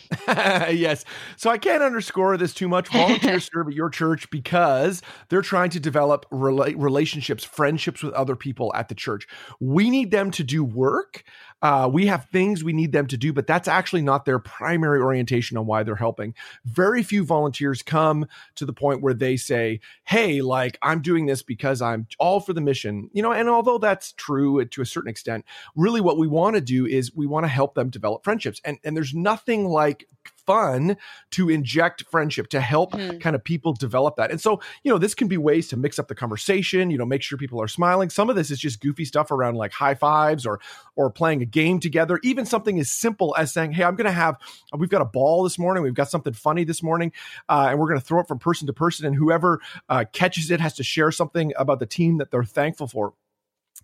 Yes. 0.73 1.05
So 1.35 1.49
I 1.49 1.57
can't 1.57 1.83
underscore 1.83 2.37
this 2.37 2.53
too 2.53 2.67
much. 2.67 2.87
Volunteers 2.89 3.49
serve 3.53 3.67
at 3.67 3.73
your 3.73 3.89
church 3.89 4.29
because 4.29 5.01
they're 5.29 5.41
trying 5.41 5.69
to 5.71 5.79
develop 5.79 6.25
rela- 6.31 6.73
relationships, 6.77 7.43
friendships 7.43 8.01
with 8.01 8.13
other 8.13 8.35
people 8.35 8.71
at 8.75 8.89
the 8.89 8.95
church. 8.95 9.27
We 9.59 9.89
need 9.89 10.11
them 10.11 10.31
to 10.31 10.43
do 10.43 10.63
work 10.63 11.23
uh, 11.63 11.87
we 11.91 12.07
have 12.07 12.25
things 12.25 12.61
we 12.61 12.73
need 12.73 12.91
them 12.91 13.07
to 13.07 13.15
do, 13.15 13.31
but 13.31 13.47
that's 13.47 13.69
actually 13.69 14.01
not 14.01 14.25
their 14.25 14.37
primary 14.37 14.99
orientation 14.99 15.55
on 15.55 15.65
why 15.65 15.81
they're 15.81 15.95
helping. 15.95 16.35
Very 16.65 17.01
few 17.03 17.23
volunteers 17.23 17.81
come 17.81 18.27
to 18.55 18.65
the 18.65 18.73
point 18.73 19.01
where 19.01 19.13
they 19.13 19.37
say, 19.37 19.79
Hey, 20.03 20.41
like 20.41 20.77
I'm 20.81 21.01
doing 21.01 21.25
this 21.25 21.41
because 21.41 21.81
I'm 21.81 22.05
all 22.19 22.41
for 22.41 22.51
the 22.51 22.59
mission, 22.59 23.09
you 23.13 23.23
know, 23.23 23.31
and 23.31 23.47
although 23.47 23.77
that's 23.77 24.11
true 24.11 24.65
to 24.65 24.81
a 24.81 24.85
certain 24.85 25.09
extent, 25.09 25.45
really 25.73 26.01
what 26.01 26.17
we 26.17 26.27
want 26.27 26.55
to 26.55 26.61
do 26.61 26.85
is 26.85 27.15
we 27.15 27.25
want 27.25 27.45
to 27.45 27.47
help 27.47 27.75
them 27.75 27.89
develop 27.89 28.25
friendships. 28.25 28.59
And, 28.65 28.77
and 28.83 28.97
there's 28.97 29.13
nothing 29.13 29.63
like 29.73 30.07
fun 30.45 30.97
to 31.31 31.49
inject 31.49 32.03
friendship 32.11 32.49
to 32.49 32.59
help 32.59 32.91
Mhm. 32.91 33.21
kind 33.21 33.33
of 33.33 33.41
people 33.45 33.71
develop 33.71 34.17
that. 34.17 34.29
And 34.29 34.41
so, 34.41 34.59
you 34.83 34.91
know, 34.91 34.97
this 34.97 35.15
can 35.15 35.29
be 35.29 35.37
ways 35.37 35.69
to 35.69 35.77
mix 35.77 35.97
up 35.97 36.09
the 36.09 36.15
conversation, 36.15 36.91
you 36.91 36.97
know, 36.97 37.05
make 37.05 37.21
sure 37.21 37.37
people 37.37 37.61
are 37.61 37.67
smiling. 37.69 38.09
Some 38.09 38.29
of 38.29 38.35
this 38.35 38.51
is 38.51 38.59
just 38.59 38.81
goofy 38.81 39.05
stuff 39.05 39.31
around 39.31 39.55
like 39.55 39.71
high 39.71 39.95
fives 39.95 40.45
or 40.45 40.59
or 40.97 41.09
playing 41.09 41.41
a 41.41 41.45
game 41.45 41.79
together. 41.79 42.19
Even 42.23 42.45
something 42.45 42.77
as 42.77 42.91
simple 42.91 43.33
as 43.37 43.53
saying, 43.53 43.71
"Hey, 43.71 43.85
I'm 43.85 43.95
going 43.95 44.05
to 44.05 44.11
have 44.11 44.35
we've 44.77 44.89
got 44.89 45.01
a 45.01 45.05
ball 45.05 45.43
this 45.43 45.57
morning. 45.57 45.81
We've 45.81 45.93
got 45.93 46.09
something 46.09 46.33
funny 46.33 46.65
this 46.65 46.83
morning, 46.83 47.13
uh, 47.47 47.67
and 47.69 47.79
we're 47.79 47.87
going 47.87 47.99
to 48.01 48.05
throw 48.05 48.19
it 48.19 48.27
from 48.27 48.37
person 48.39 48.67
to 48.67 48.73
person, 48.73 49.05
and 49.05 49.15
whoever 49.15 49.61
uh, 49.87 50.03
catches 50.11 50.51
it 50.51 50.59
has 50.59 50.73
to 50.75 50.83
share 50.83 51.11
something 51.11 51.53
about 51.57 51.79
the 51.79 51.85
team 51.85 52.17
that 52.17 52.31
they're 52.31 52.43
thankful 52.43 52.87
for." 52.87 53.13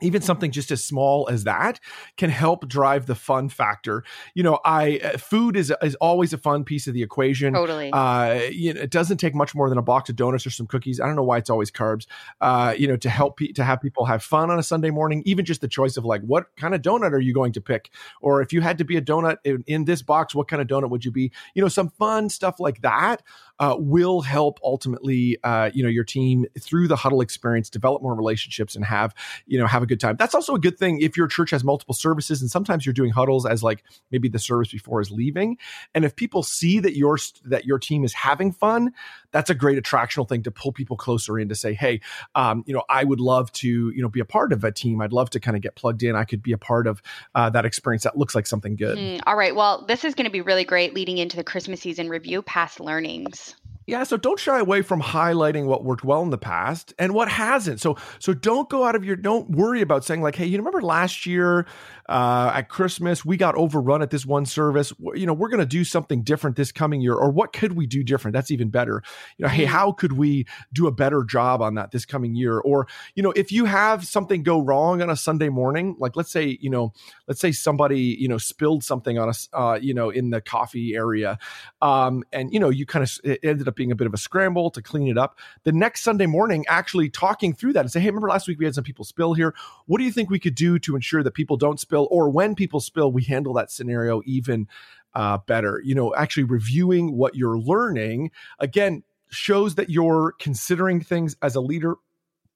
Even 0.02 0.22
something 0.22 0.52
just 0.52 0.72
as 0.72 0.84
small 0.84 1.28
as 1.30 1.44
that 1.44 1.80
can 2.18 2.30
help 2.30 2.68
drive 2.68 3.06
the 3.06 3.16
fun 3.16 3.50
factor. 3.50 4.04
You 4.34 4.44
know, 4.44 4.60
I 4.64 5.00
uh, 5.04 5.18
food 5.18 5.56
is 5.56 5.74
is 5.82 5.96
always 5.96 6.34
a 6.34 6.38
fun 6.38 6.64
piece 6.64 6.88
of 6.88 6.94
the 6.94 7.04
equation. 7.04 7.54
Totally. 7.54 7.92
Uh, 7.92 8.42
you 8.52 8.74
know, 8.74 8.82
it 8.82 8.92
doesn't 8.92 9.18
take 9.18 9.36
much 9.36 9.54
more 9.54 9.70
than 9.70 9.78
a 9.78 9.82
box 9.82 10.10
of 10.10 10.16
donuts 10.16 10.46
or 10.46 10.52
some 10.52 10.68
cookies. 10.68 11.00
I 11.00 11.06
don't 11.06 11.16
know 11.16 11.24
why 11.24 11.38
it's 11.38 11.50
always 11.50 11.72
carbs. 11.72 12.06
Uh, 12.40 12.74
you 12.78 12.88
know, 12.88 12.98
to 12.98 13.10
help 13.10 13.38
pe- 13.38 13.52
to 13.54 13.64
have 13.64 13.82
people 13.82 14.06
have 14.06 14.24
fun 14.24 14.50
on 14.50 14.60
a 14.60 14.64
Sunday 14.64 14.90
morning. 14.90 15.22
Even 15.26 15.46
just 15.46 15.62
the 15.62 15.68
choice 15.68 15.98
of 15.98 16.06
like, 16.06 16.22
what 16.22 16.48
kind 16.56 16.74
of 16.74 16.82
donut 16.82 17.12
are 17.12 17.20
you 17.20 17.34
going 17.34 17.52
to 17.54 17.62
pick? 17.62 17.90
Or 18.22 18.42
if 18.42 18.54
you 18.54 18.62
had 18.62 18.78
to 18.78 18.84
be 18.84 18.98
a 18.98 19.02
donut 19.02 19.38
in, 19.44 19.64
in 19.68 19.86
this 19.86 20.02
box, 20.02 20.34
what 20.34 20.48
kind 20.48 20.62
of 20.62 20.68
donut 20.68 20.90
would 20.90 21.06
you 21.06 21.12
be? 21.12 21.32
You 21.54 21.62
know, 21.62 21.68
some 21.68 21.90
fun 21.90 22.30
stuff 22.30 22.60
like 22.60 22.82
that 22.82 23.22
uh, 23.60 23.76
will 23.78 24.22
help 24.22 24.60
ultimately, 24.64 25.38
uh, 25.44 25.70
you 25.74 25.84
know, 25.84 25.90
your 25.90 26.04
team 26.04 26.46
through 26.60 26.88
the 26.88 26.96
huddle 26.96 27.22
experience 27.22 27.70
develop 27.70 28.02
more 28.02 28.16
relationships 28.16 28.76
and 28.76 28.86
have 28.86 29.14
you 29.46 29.60
know 29.60 29.68
have 29.68 29.84
a 29.84 29.86
good 29.86 30.00
time. 30.00 30.16
That's 30.18 30.36
also 30.36 30.56
a 30.56 30.60
good 30.60 30.78
thing 30.78 31.02
if 31.02 31.18
your 31.18 31.28
church 31.28 31.52
has 31.52 31.64
multiple 31.64 31.94
services 31.94 32.42
and 32.42 32.50
sometimes 32.50 32.86
you're 32.86 32.94
doing 32.94 33.12
huddles 33.12 33.46
as 33.46 33.62
like 33.62 33.84
maybe 34.12 34.30
the 34.30 34.40
service 34.40 34.72
before 34.72 35.02
is 35.02 35.12
leaving, 35.12 35.58
and 35.94 36.06
if 36.06 36.16
people 36.16 36.44
see 36.44 36.80
that 36.80 36.96
your 36.96 37.18
that 37.46 37.66
your 37.66 37.80
team 37.80 38.04
is 38.04 38.14
having 38.14 38.52
fun, 38.52 38.94
that's 39.32 39.50
a 39.50 39.56
great 39.56 39.82
attractional 39.82 40.28
thing 40.28 40.44
to 40.44 40.52
pull 40.52 40.72
people 40.72 40.98
closer 40.98 41.40
in 41.40 41.50
to 41.50 41.56
say, 41.56 41.74
hey, 41.74 42.02
um, 42.36 42.64
you 42.66 42.74
know, 42.74 42.84
I 42.90 43.04
would 43.04 43.20
love 43.20 43.52
to 43.54 43.68
you 43.68 44.02
know 44.02 44.10
be 44.10 44.20
a 44.20 44.26
part 44.26 44.54
of 44.54 44.64
a 44.64 44.72
team. 44.72 45.02
I'd 45.02 45.14
love 45.14 45.30
to 45.32 45.40
kind 45.40 45.56
of 45.56 45.64
get 45.64 45.76
plugged 45.76 46.04
in. 46.04 46.16
I 46.16 46.24
could 46.24 46.42
be 46.42 46.52
a 46.52 46.58
part 46.58 46.88
of 46.88 47.02
uh, 47.36 47.50
that 47.52 47.66
experience. 47.66 48.04
That 48.04 48.18
looks 48.18 48.36
like 48.36 48.48
something 48.48 48.76
good. 48.76 48.98
Mm, 48.98 49.22
all 49.28 49.36
right. 49.36 49.56
Well, 49.56 49.86
this 49.88 50.04
is 50.04 50.16
going 50.16 50.26
to 50.26 50.32
be 50.32 50.42
really 50.42 50.64
great 50.64 50.94
leading 50.94 51.18
into 51.18 51.38
the 51.38 51.44
Christmas 51.44 51.82
season 51.82 52.10
review, 52.10 52.42
past 52.42 52.80
learnings. 52.80 53.56
Yeah, 53.90 54.04
so 54.04 54.18
don't 54.18 54.40
shy 54.40 54.60
away 54.60 54.84
from 54.84 55.02
highlighting 55.02 55.66
what 55.66 55.84
worked 55.84 56.04
well 56.04 56.22
in 56.22 56.30
the 56.30 56.38
past 56.38 56.94
and 57.00 57.12
what 57.12 57.28
hasn't. 57.28 57.82
So 57.82 57.98
so 58.20 58.36
don't 58.36 58.70
go 58.70 58.84
out 58.86 58.94
of 58.96 59.04
your 59.04 59.16
don't 59.16 59.50
worry 59.50 59.82
about 59.82 60.06
saying 60.06 60.22
like, 60.22 60.36
hey, 60.36 60.46
you 60.46 60.60
remember 60.60 60.80
last 60.80 61.26
year 61.26 61.66
uh, 62.08 62.52
at 62.54 62.70
Christmas 62.70 63.26
we 63.26 63.36
got 63.36 63.56
overrun 63.56 64.04
at 64.04 64.12
this 64.12 64.28
one 64.28 64.46
service. 64.46 64.94
You 65.16 65.26
know, 65.26 65.34
we're 65.34 65.50
going 65.50 65.60
to 65.60 65.66
do 65.66 65.84
something 65.84 66.22
different 66.22 66.56
this 66.56 66.72
coming 66.72 67.02
year, 67.02 67.16
or 67.16 67.32
what 67.32 67.52
could 67.52 67.74
we 67.74 67.88
do 67.88 68.04
different? 68.04 68.34
That's 68.34 68.52
even 68.52 68.70
better. 68.70 69.02
You 69.40 69.46
know, 69.46 69.50
hey, 69.50 69.66
how 69.66 69.92
could 69.92 70.14
we 70.14 70.46
do 70.72 70.86
a 70.86 70.92
better 70.92 71.24
job 71.24 71.60
on 71.60 71.74
that 71.74 71.90
this 71.90 72.06
coming 72.06 72.36
year? 72.36 72.60
Or 72.60 72.88
you 73.16 73.24
know, 73.24 73.32
if 73.32 73.52
you 73.52 73.66
have 73.66 74.06
something 74.06 74.44
go 74.44 74.60
wrong 74.60 75.02
on 75.02 75.10
a 75.10 75.16
Sunday 75.16 75.50
morning, 75.50 75.96
like 75.98 76.16
let's 76.16 76.32
say 76.32 76.60
you 76.62 76.70
know, 76.70 76.94
let's 77.28 77.42
say 77.42 77.52
somebody 77.52 78.02
you 78.20 78.28
know 78.28 78.38
spilled 78.38 78.84
something 78.84 79.18
on 79.18 79.30
us, 79.30 79.50
uh, 79.54 79.80
you 79.82 79.96
know, 79.96 80.12
in 80.12 80.30
the 80.30 80.42
coffee 80.42 80.94
area, 80.94 81.40
um, 81.82 82.24
and 82.32 82.54
you 82.54 82.60
know, 82.60 82.70
you 82.70 82.86
kind 82.86 83.04
of 83.04 83.40
ended 83.42 83.68
up 83.68 83.79
being 83.80 83.92
a 83.94 83.96
bit 83.96 84.08
of 84.08 84.14
a 84.14 84.18
scramble 84.18 84.70
to 84.72 84.82
clean 84.82 85.08
it 85.08 85.18
up. 85.18 85.40
The 85.64 85.72
next 85.72 86.02
Sunday 86.02 86.26
morning, 86.26 86.66
actually 86.68 87.10
talking 87.10 87.54
through 87.54 87.74
that 87.74 87.80
and 87.80 87.92
say, 87.92 88.02
hey, 88.02 88.08
remember 88.08 88.28
last 88.28 88.46
week 88.46 88.60
we 88.60 88.66
had 88.66 88.76
some 88.76 88.84
people 88.84 89.06
spill 89.06 89.34
here. 89.34 89.56
What 89.86 90.00
do 90.00 90.04
you 90.04 90.12
think 90.12 90.30
we 90.30 90.38
could 90.38 90.54
do 90.54 90.78
to 90.80 90.96
ensure 90.96 91.24
that 91.24 91.32
people 91.32 91.56
don't 91.56 91.80
spill, 91.80 92.10
or 92.12 92.30
when 92.30 92.56
people 92.56 92.82
spill, 92.82 93.10
we 93.10 93.24
handle 93.24 93.54
that 93.54 93.72
scenario 93.72 94.22
even 94.26 94.68
uh, 95.14 95.38
better? 95.48 95.82
You 95.82 95.96
know, 95.96 96.14
actually 96.14 96.44
reviewing 96.44 97.16
what 97.16 97.36
you're 97.36 97.58
learning 97.58 98.32
again 98.60 99.04
shows 99.30 99.76
that 99.76 99.90
you're 99.90 100.34
considering 100.40 101.00
things 101.00 101.38
as 101.42 101.56
a 101.56 101.62
leader 101.62 101.96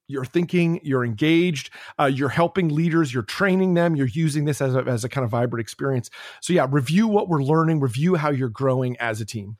you're 0.07 0.25
thinking, 0.25 0.81
you're 0.83 1.05
engaged, 1.05 1.69
uh, 1.97 2.05
you're 2.05 2.27
helping 2.27 2.67
leaders, 2.67 3.13
you're 3.13 3.23
training 3.23 3.73
them, 3.73 3.95
you're 3.95 4.05
using 4.05 4.43
this 4.43 4.59
as 4.59 4.75
a, 4.75 4.79
as 4.79 5.05
a 5.05 5.09
kind 5.09 5.23
of 5.23 5.31
vibrant 5.31 5.61
experience. 5.61 6.09
So, 6.41 6.51
yeah, 6.51 6.67
review 6.69 7.07
what 7.07 7.29
we're 7.29 7.41
learning, 7.41 7.79
review 7.79 8.15
how 8.15 8.29
you're 8.29 8.49
growing 8.49 8.97
as 8.97 9.21
a 9.21 9.25
team. 9.25 9.57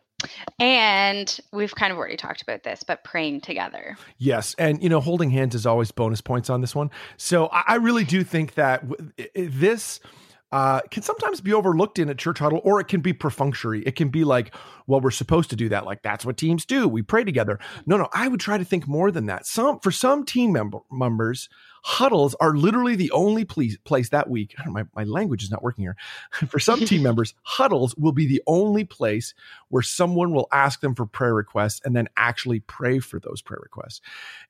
And 0.59 1.39
we've 1.51 1.73
kind 1.75 1.91
of 1.91 1.97
already 1.97 2.17
talked 2.17 2.41
about 2.41 2.63
this, 2.63 2.83
but 2.83 3.03
praying 3.03 3.41
together. 3.41 3.97
Yes, 4.17 4.55
and 4.57 4.81
you 4.81 4.89
know, 4.89 4.99
holding 4.99 5.29
hands 5.29 5.55
is 5.55 5.65
always 5.65 5.91
bonus 5.91 6.21
points 6.21 6.49
on 6.49 6.61
this 6.61 6.75
one. 6.75 6.91
So 7.17 7.47
I, 7.47 7.63
I 7.67 7.75
really 7.75 8.03
do 8.03 8.23
think 8.23 8.55
that 8.55 8.87
w- 8.87 9.11
this 9.35 9.99
uh, 10.53 10.81
can 10.91 11.01
sometimes 11.01 11.41
be 11.41 11.51
overlooked 11.51 11.97
in 11.97 12.09
a 12.09 12.15
church 12.15 12.37
huddle, 12.37 12.61
or 12.63 12.79
it 12.79 12.87
can 12.87 13.01
be 13.01 13.11
perfunctory. 13.11 13.81
It 13.87 13.95
can 13.95 14.09
be 14.09 14.23
like, 14.23 14.53
well, 14.85 15.01
we're 15.01 15.09
supposed 15.09 15.49
to 15.49 15.55
do 15.55 15.67
that. 15.69 15.83
Like 15.83 16.03
that's 16.03 16.25
what 16.25 16.37
teams 16.37 16.63
do. 16.63 16.87
We 16.87 17.01
pray 17.01 17.23
together. 17.23 17.57
No, 17.87 17.97
no, 17.97 18.07
I 18.13 18.27
would 18.27 18.39
try 18.39 18.59
to 18.59 18.63
think 18.63 18.87
more 18.87 19.09
than 19.09 19.25
that. 19.25 19.47
Some 19.47 19.79
for 19.79 19.89
some 19.89 20.23
team 20.23 20.51
member 20.51 20.77
members, 20.91 21.49
huddles 21.85 22.33
are 22.39 22.55
literally 22.55 22.95
the 22.95 23.11
only 23.11 23.43
place, 23.43 23.77
place 23.83 24.09
that 24.09 24.29
week. 24.29 24.55
Know, 24.65 24.71
my, 24.71 24.85
my 24.95 25.03
language 25.03 25.43
is 25.43 25.51
not 25.51 25.61
working 25.61 25.83
here. 25.83 25.97
for 26.49 26.57
some 26.57 26.79
team 26.85 27.01
members, 27.03 27.33
huddles 27.43 27.93
will 27.97 28.13
be 28.13 28.25
the 28.25 28.41
only 28.47 28.85
place 28.85 29.33
where 29.67 29.83
someone 29.83 30.33
will 30.33 30.47
ask 30.51 30.79
them 30.79 30.95
for 30.95 31.05
prayer 31.05 31.33
requests 31.33 31.81
and 31.83 31.93
then 31.95 32.07
actually 32.15 32.61
pray 32.61 32.99
for 32.99 33.19
those 33.19 33.41
prayer 33.41 33.59
requests. 33.61 33.99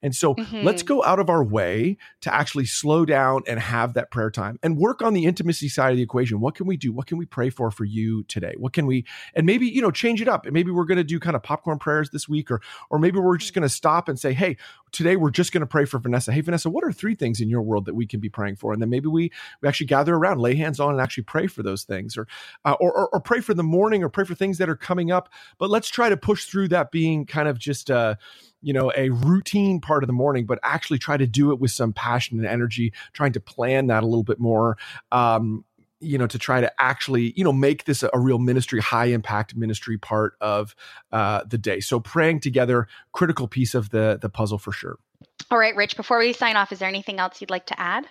And 0.04 0.16
so 0.16 0.36
Mhm. 0.36 0.64
let's 0.64 0.84
go 0.84 1.04
out 1.04 1.18
of 1.20 1.30
our 1.30 1.44
way 1.44 1.98
to 2.22 2.34
actually 2.34 2.66
slow 2.66 3.04
down 3.04 3.42
and 3.48 3.60
have 3.60 3.94
that 3.96 4.12
prayer 4.12 4.30
time 4.30 4.60
and 4.62 4.78
work 4.78 5.02
on 5.02 5.14
the 5.14 5.26
intimacy 5.26 5.70
side 5.70 5.90
of 5.92 5.98
the 5.98 6.04
equation. 6.04 6.40
What 6.40 6.54
can 6.54 6.68
we 6.68 6.78
do? 6.78 6.92
What 6.92 7.08
can 7.08 7.18
we 7.18 7.26
pray 7.26 7.50
for 7.50 7.72
for 7.72 7.84
you 7.86 8.24
today? 8.24 8.54
What 8.58 8.74
can 8.74 8.86
we, 8.86 9.06
and 9.34 9.48
maybe, 9.48 9.66
you 9.66 9.82
know, 9.82 9.92
change 9.92 10.22
it 10.22 10.28
up. 10.28 10.46
And 10.46 10.54
maybe 10.54 10.70
we're 10.70 10.86
going 10.86 10.98
to 10.98 11.04
do 11.04 11.20
kind 11.20 11.36
of 11.36 11.42
popcorn 11.42 11.80
prayers 11.80 12.12
this 12.12 12.30
week, 12.30 12.52
or, 12.52 12.62
or 12.92 13.00
maybe 13.00 13.18
we're 13.18 13.38
just 13.38 13.54
going 13.56 13.64
to 13.64 13.70
stop 13.70 14.08
and 14.08 14.20
say, 14.20 14.34
Hey, 14.34 14.58
today 14.92 15.16
we're 15.16 15.32
just 15.32 15.52
going 15.52 15.62
to 15.62 15.68
pray 15.68 15.86
for 15.86 15.98
Vanessa. 15.98 16.32
Hey, 16.32 16.42
Vanessa, 16.42 16.70
what 16.70 16.84
are 16.84 16.92
three 16.92 17.16
things 17.16 17.23
in 17.24 17.50
your 17.50 17.62
world 17.62 17.86
that 17.86 17.96
we 17.96 18.06
can 18.06 18.20
be 18.20 18.30
praying 18.30 18.56
for? 18.58 18.74
And 18.74 18.82
then 18.82 18.90
maybe 18.90 19.08
we, 19.08 19.32
we 19.62 19.68
actually 19.68 19.88
gather 19.88 20.16
around, 20.16 20.40
lay 20.40 20.56
hands 20.56 20.80
on 20.80 20.92
and 20.92 21.02
actually 21.02 21.24
pray 21.24 21.48
for 21.48 21.64
those 21.64 21.84
things 21.84 22.18
or, 22.18 22.28
uh, 22.66 22.76
or, 22.80 22.92
or, 22.92 23.10
or 23.10 23.20
pray 23.20 23.40
for 23.40 23.54
the 23.54 23.64
morning 23.64 24.04
or 24.04 24.10
pray 24.10 24.26
for 24.26 24.36
things 24.36 24.58
that 24.58 24.70
are 24.70 24.76
coming 24.76 25.12
up. 25.12 25.30
But 25.58 25.70
let's 25.70 25.90
try 25.90 26.10
to 26.10 26.18
push 26.18 26.46
through 26.46 26.70
that 26.70 26.92
being 26.92 27.26
kind 27.26 27.48
of 27.48 27.58
just, 27.58 27.90
uh, 27.90 28.16
you 28.62 28.74
know, 28.74 28.92
a 28.96 29.10
routine 29.10 29.80
part 29.80 30.04
of 30.04 30.08
the 30.08 30.14
morning, 30.14 30.46
but 30.46 30.60
actually 30.64 31.00
try 31.00 31.18
to 31.18 31.28
do 31.28 31.52
it 31.52 31.60
with 31.60 31.72
some 31.72 31.94
passion 31.94 32.40
and 32.40 32.48
energy, 32.48 32.94
trying 33.12 33.34
to 33.34 33.40
plan 33.40 33.88
that 33.88 34.04
a 34.04 34.06
little 34.06 34.24
bit 34.24 34.40
more. 34.40 34.78
Um, 35.12 35.66
you 36.00 36.18
know, 36.18 36.28
to 36.28 36.38
try 36.38 36.60
to 36.60 36.70
actually, 36.82 37.34
you 37.38 37.46
know, 37.46 37.54
make 37.54 37.86
this 37.86 38.04
a, 38.04 38.10
a 38.14 38.20
real 38.20 38.40
ministry, 38.40 38.82
high 38.82 39.06
impact 39.06 39.56
ministry 39.56 39.98
part 39.98 40.34
of 40.42 40.76
uh, 41.14 41.44
the 41.48 41.58
day. 41.58 41.80
So 41.80 42.00
praying 42.00 42.42
together, 42.42 42.88
critical 43.14 43.48
piece 43.48 43.74
of 43.74 43.90
the 43.90 44.20
the 44.22 44.30
puzzle 44.30 44.58
for 44.58 44.74
sure. 44.74 44.98
All 45.52 45.58
right, 45.58 45.76
Rich, 45.76 45.98
before 45.98 46.20
we 46.20 46.34
sign 46.34 46.56
off, 46.56 46.72
is 46.72 46.80
there 46.80 46.90
anything 46.90 47.20
else 47.20 47.40
you'd 47.42 47.50
like 47.50 47.68
to 47.68 47.80
add? 47.80 48.08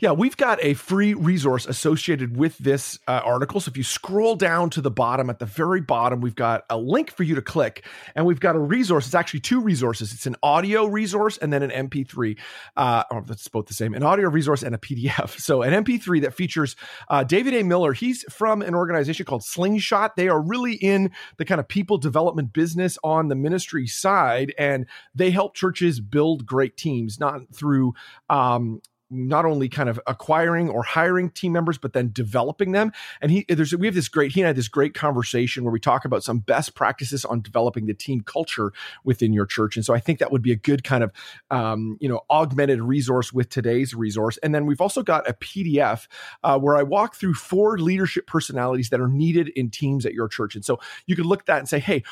Yeah, 0.00 0.12
we've 0.12 0.36
got 0.36 0.62
a 0.62 0.74
free 0.74 1.12
resource 1.14 1.66
associated 1.66 2.36
with 2.36 2.56
this 2.58 3.00
uh, 3.08 3.20
article. 3.24 3.58
So 3.58 3.70
if 3.70 3.76
you 3.76 3.82
scroll 3.82 4.36
down 4.36 4.70
to 4.70 4.80
the 4.80 4.92
bottom, 4.92 5.28
at 5.28 5.40
the 5.40 5.46
very 5.46 5.80
bottom, 5.80 6.20
we've 6.20 6.36
got 6.36 6.64
a 6.70 6.78
link 6.78 7.10
for 7.10 7.24
you 7.24 7.34
to 7.34 7.42
click, 7.42 7.84
and 8.14 8.24
we've 8.24 8.38
got 8.38 8.54
a 8.54 8.60
resource. 8.60 9.06
It's 9.06 9.16
actually 9.16 9.40
two 9.40 9.60
resources. 9.60 10.12
It's 10.12 10.26
an 10.26 10.36
audio 10.40 10.86
resource 10.86 11.36
and 11.38 11.52
then 11.52 11.64
an 11.64 11.88
MP3. 11.88 12.38
Uh, 12.76 13.02
or 13.10 13.22
that's 13.22 13.48
both 13.48 13.66
the 13.66 13.74
same. 13.74 13.92
An 13.92 14.04
audio 14.04 14.28
resource 14.28 14.62
and 14.62 14.72
a 14.74 14.78
PDF. 14.78 15.36
So 15.48 15.62
an 15.62 15.72
MP3 15.72 16.20
that 16.22 16.34
features 16.34 16.76
uh, 17.08 17.24
David 17.24 17.54
A. 17.54 17.62
Miller. 17.62 17.94
He's 17.94 18.22
from 18.24 18.60
an 18.60 18.74
organization 18.74 19.24
called 19.24 19.42
Slingshot. 19.42 20.14
They 20.14 20.28
are 20.28 20.40
really 20.40 20.74
in 20.74 21.10
the 21.38 21.46
kind 21.46 21.58
of 21.58 21.66
people 21.66 21.96
development 21.96 22.52
business 22.52 22.98
on 23.02 23.28
the 23.28 23.34
ministry 23.34 23.86
side, 23.86 24.52
and 24.58 24.84
they 25.14 25.30
help 25.30 25.54
churches 25.54 26.00
build 26.00 26.44
great 26.44 26.76
teams, 26.76 27.18
not 27.18 27.40
through 27.54 27.94
um, 28.28 28.82
not 29.10 29.44
only 29.44 29.68
kind 29.68 29.88
of 29.88 30.00
acquiring 30.06 30.68
or 30.68 30.82
hiring 30.82 31.30
team 31.30 31.52
members, 31.52 31.78
but 31.78 31.92
then 31.92 32.10
developing 32.12 32.72
them. 32.72 32.92
And 33.20 33.30
he, 33.30 33.44
there's, 33.48 33.74
we 33.74 33.86
have 33.86 33.94
this 33.94 34.08
great, 34.08 34.32
he 34.32 34.40
and 34.40 34.46
I 34.46 34.48
had 34.48 34.56
this 34.56 34.68
great 34.68 34.94
conversation 34.94 35.64
where 35.64 35.72
we 35.72 35.80
talk 35.80 36.04
about 36.04 36.22
some 36.22 36.40
best 36.40 36.74
practices 36.74 37.24
on 37.24 37.40
developing 37.40 37.86
the 37.86 37.94
team 37.94 38.20
culture 38.20 38.72
within 39.04 39.32
your 39.32 39.46
church. 39.46 39.76
And 39.76 39.84
so 39.84 39.94
I 39.94 40.00
think 40.00 40.18
that 40.18 40.30
would 40.30 40.42
be 40.42 40.52
a 40.52 40.56
good 40.56 40.84
kind 40.84 41.02
of, 41.02 41.12
um, 41.50 41.96
you 42.00 42.08
know, 42.08 42.20
augmented 42.30 42.80
resource 42.82 43.32
with 43.32 43.48
today's 43.48 43.94
resource. 43.94 44.36
And 44.38 44.54
then 44.54 44.66
we've 44.66 44.80
also 44.80 45.02
got 45.02 45.28
a 45.28 45.32
PDF 45.34 46.06
uh, 46.42 46.58
where 46.58 46.76
I 46.76 46.82
walk 46.82 47.14
through 47.14 47.34
four 47.34 47.78
leadership 47.78 48.26
personalities 48.26 48.90
that 48.90 49.00
are 49.00 49.08
needed 49.08 49.48
in 49.50 49.70
teams 49.70 50.04
at 50.04 50.12
your 50.12 50.28
church. 50.28 50.54
And 50.54 50.64
so 50.64 50.78
you 51.06 51.16
could 51.16 51.26
look 51.26 51.40
at 51.40 51.46
that 51.46 51.58
and 51.58 51.68
say, 51.68 51.78
hey, 51.78 52.02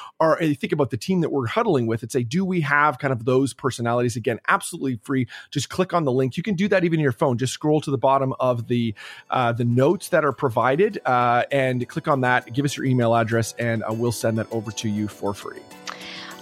think 0.54 0.72
about 0.72 0.90
the 0.90 0.96
team 0.96 1.20
that 1.20 1.30
we're 1.30 1.46
huddling 1.46 1.86
with 1.86 2.02
and 2.02 2.10
say, 2.10 2.22
do 2.22 2.44
we 2.44 2.62
have 2.62 2.98
kind 2.98 3.12
of 3.12 3.24
those 3.24 3.52
personalities? 3.52 4.16
Again, 4.16 4.40
absolutely 4.48 4.98
free. 5.02 5.26
Just 5.50 5.68
click 5.68 5.92
on 5.92 6.04
the 6.04 6.12
link. 6.12 6.36
You 6.36 6.42
can 6.42 6.54
do 6.54 6.68
that 6.68 6.84
even 6.86 7.00
your 7.00 7.12
phone. 7.12 7.36
Just 7.36 7.52
scroll 7.52 7.80
to 7.82 7.90
the 7.90 7.98
bottom 7.98 8.32
of 8.40 8.68
the 8.68 8.94
uh, 9.30 9.52
the 9.52 9.64
notes 9.64 10.08
that 10.08 10.24
are 10.24 10.32
provided 10.32 11.00
uh, 11.04 11.44
and 11.52 11.86
click 11.88 12.08
on 12.08 12.22
that. 12.22 12.52
Give 12.52 12.64
us 12.64 12.76
your 12.76 12.86
email 12.86 13.14
address, 13.14 13.54
and 13.58 13.82
uh, 13.82 13.92
we'll 13.92 14.12
send 14.12 14.38
that 14.38 14.46
over 14.50 14.70
to 14.72 14.88
you 14.88 15.08
for 15.08 15.34
free. 15.34 15.60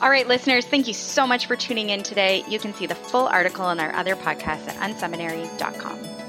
All 0.00 0.10
right, 0.10 0.28
listeners, 0.28 0.66
thank 0.66 0.86
you 0.86 0.94
so 0.94 1.26
much 1.26 1.46
for 1.46 1.56
tuning 1.56 1.90
in 1.90 2.02
today. 2.02 2.44
You 2.48 2.58
can 2.58 2.74
see 2.74 2.86
the 2.86 2.94
full 2.94 3.26
article 3.26 3.70
in 3.70 3.80
our 3.80 3.94
other 3.94 4.16
podcasts 4.16 4.68
at 4.68 4.76
unseminary.com. 4.76 6.23